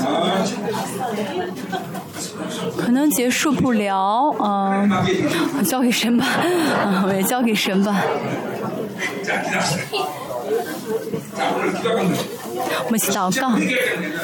[2.78, 4.86] 可能结束不了啊，
[5.66, 8.00] 交给神吧，啊，我也交给神吧。
[9.24, 9.82] 자, 기다렸어요.
[11.36, 12.18] 자, 오늘 기도하는 거.
[12.86, 13.58] 我们一起祷告，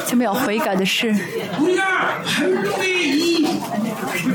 [0.07, 1.15] 前面要悔改的是，
[1.61, 3.34] 우리가 한동의 이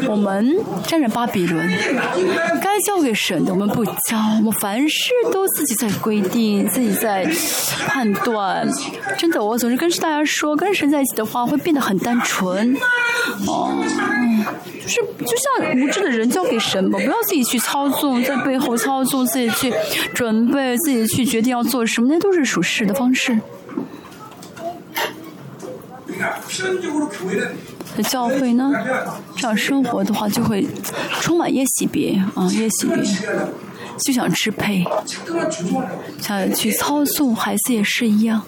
[0.09, 0.56] 我们
[0.86, 1.68] 沾染巴比伦，
[2.60, 7.24] 该交给神的我们不交，我们凡事都自己在规定，自己在
[7.86, 8.68] 判断。
[9.18, 12.77] 真的，我总是跟大家说，跟神在一起的话，会变得很单纯。
[13.47, 13.77] 哦，
[14.81, 19.72] 就是就像无知的人交给神吧，不要自己去操纵，在背后操纵，自己去
[20.14, 23.39] 准备，自己去决定要做什么，那都是属世的方式。
[27.97, 28.73] 的教会呢，
[29.37, 30.67] 这样生活的话就会
[31.21, 33.03] 充满耶喜别啊，耶喜别，
[33.99, 34.85] 就想支配，
[36.21, 38.43] 想去操纵孩子也是一样。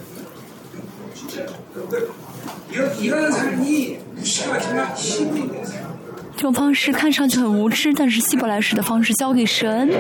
[6.35, 9.91] 这种方式看上去很无知，但是希伯来式的方式交给神。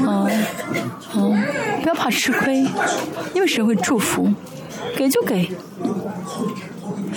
[0.00, 0.44] 嗯，
[1.14, 1.44] 嗯，
[1.82, 2.66] 不要怕吃亏，
[3.34, 4.32] 因为神会祝福，
[4.96, 5.50] 给就给。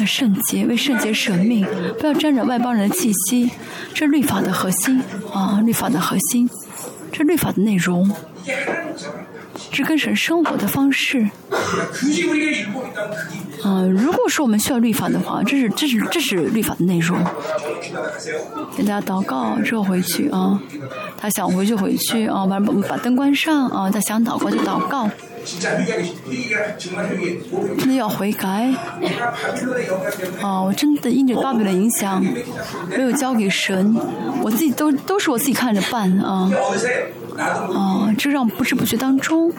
[0.05, 1.65] 圣洁为圣洁舍命，
[1.99, 3.49] 不要沾染外邦人的气息，
[3.95, 5.01] 这是律法的核心
[5.33, 5.59] 啊！
[5.65, 6.47] 律法的核心，
[7.11, 8.09] 这是律法的内容。
[9.71, 11.29] 这跟神生活的方式。
[13.63, 17.17] 嗯、如果说我们需要律法的话，这是这是这是律法的内容。
[18.75, 20.59] 给大家祷告之后回去啊，
[21.17, 25.09] 他想回去回去啊，把把灯关上啊，他想祷告就祷告。
[27.77, 28.69] 真的要悔改
[30.41, 30.61] 啊！
[30.61, 32.21] 我真的因着爸爸的影响，
[32.89, 33.95] 没有交给神，
[34.43, 36.51] 我自己都都是我自己看着办啊。
[37.37, 39.51] 哦这让不知不觉当中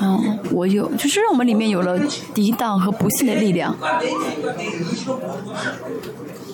[0.00, 1.98] 嗯我有就是让我们里面有了
[2.34, 3.76] 抵挡和不幸的力量。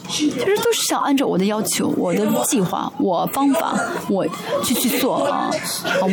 [0.08, 3.78] 其实都是想按照我的要求我的计划我方法
[4.08, 4.26] 我
[4.64, 5.50] 去去做啊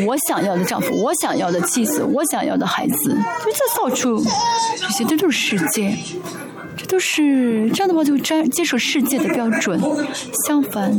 [0.05, 4.21] 我想要的丈夫我想要的妻子我想要的孩子就在到处
[4.77, 5.97] 这些这就是世界。
[6.77, 9.79] 这都是这样的话就沾接受世界的标准。
[10.47, 10.91] 相反，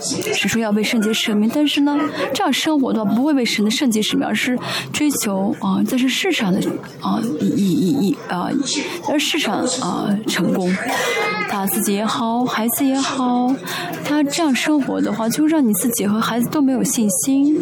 [0.00, 1.98] 是说要为圣洁舍命，但是呢，
[2.32, 4.58] 这样生活的话不会为神的圣洁舍命，而是
[4.92, 6.60] 追求啊，在这世上的
[7.00, 8.48] 啊以以以啊，
[9.08, 10.74] 而市场啊成功。
[11.48, 13.54] 他自己也好，孩子也好，
[14.04, 17.56] 他这样生活的话，就让你自己和孩子都没有信心，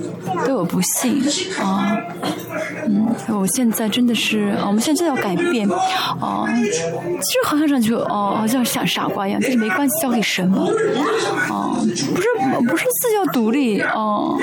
[0.47, 1.23] 都有不幸
[1.61, 1.95] 啊。
[2.87, 6.47] 嗯，我现在真的是，我们现在真的要改变啊。
[6.75, 10.59] 其实好像上去哦，好像像傻瓜一样，但是没关系，交给神吧。
[11.51, 12.29] 哦，不是
[12.69, 14.39] 不是自己要独立哦。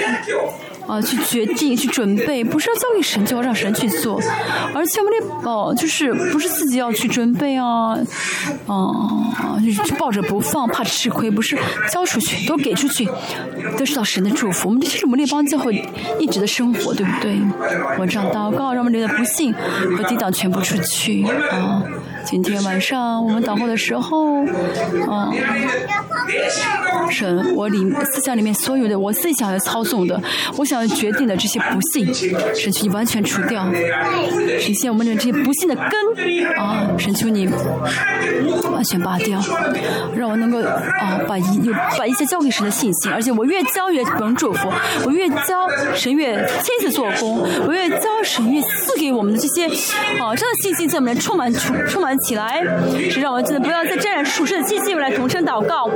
[0.88, 4.20] 啊，去决定、去准备， 不是要交给神，就要让神去做。
[4.74, 7.98] 而且我们那哦，就是不是自己要去准备啊，
[8.68, 11.58] 啊，就抱着不放，怕吃亏，不是
[11.92, 13.08] 交出去，都给出去，
[13.78, 14.70] 都是到神的祝福。
[14.70, 15.88] 我们这是我们列邦教会
[16.20, 17.40] 一直的生活，对不对？
[17.98, 19.54] 我这样祷告，让我们留的不幸
[19.98, 21.84] 和抵挡全部出去啊。
[22.24, 24.44] 今天晚上我们祷告的时候，
[25.10, 25.32] 啊，
[27.10, 27.78] 神，我里
[28.14, 30.22] 思想里面所有的我自己想要操纵的，
[30.56, 32.14] 我想要决定的这些不幸，
[32.56, 33.70] 神求你完全除掉，
[34.58, 37.46] 神现我们的这些不幸的根啊，神求你
[38.72, 39.38] 完全拔掉，
[40.16, 44.72] 让我能够啊把一把一切交给神的信心，而且我越交越能祝福，
[45.06, 52.64] 我越交神越亲自做工，我越交神越赐给我们的这些啊这样的信心在我们充满充充满起来，
[53.10, 55.90] 是让我真的不要再沾染属世的气息，我来同声祷告。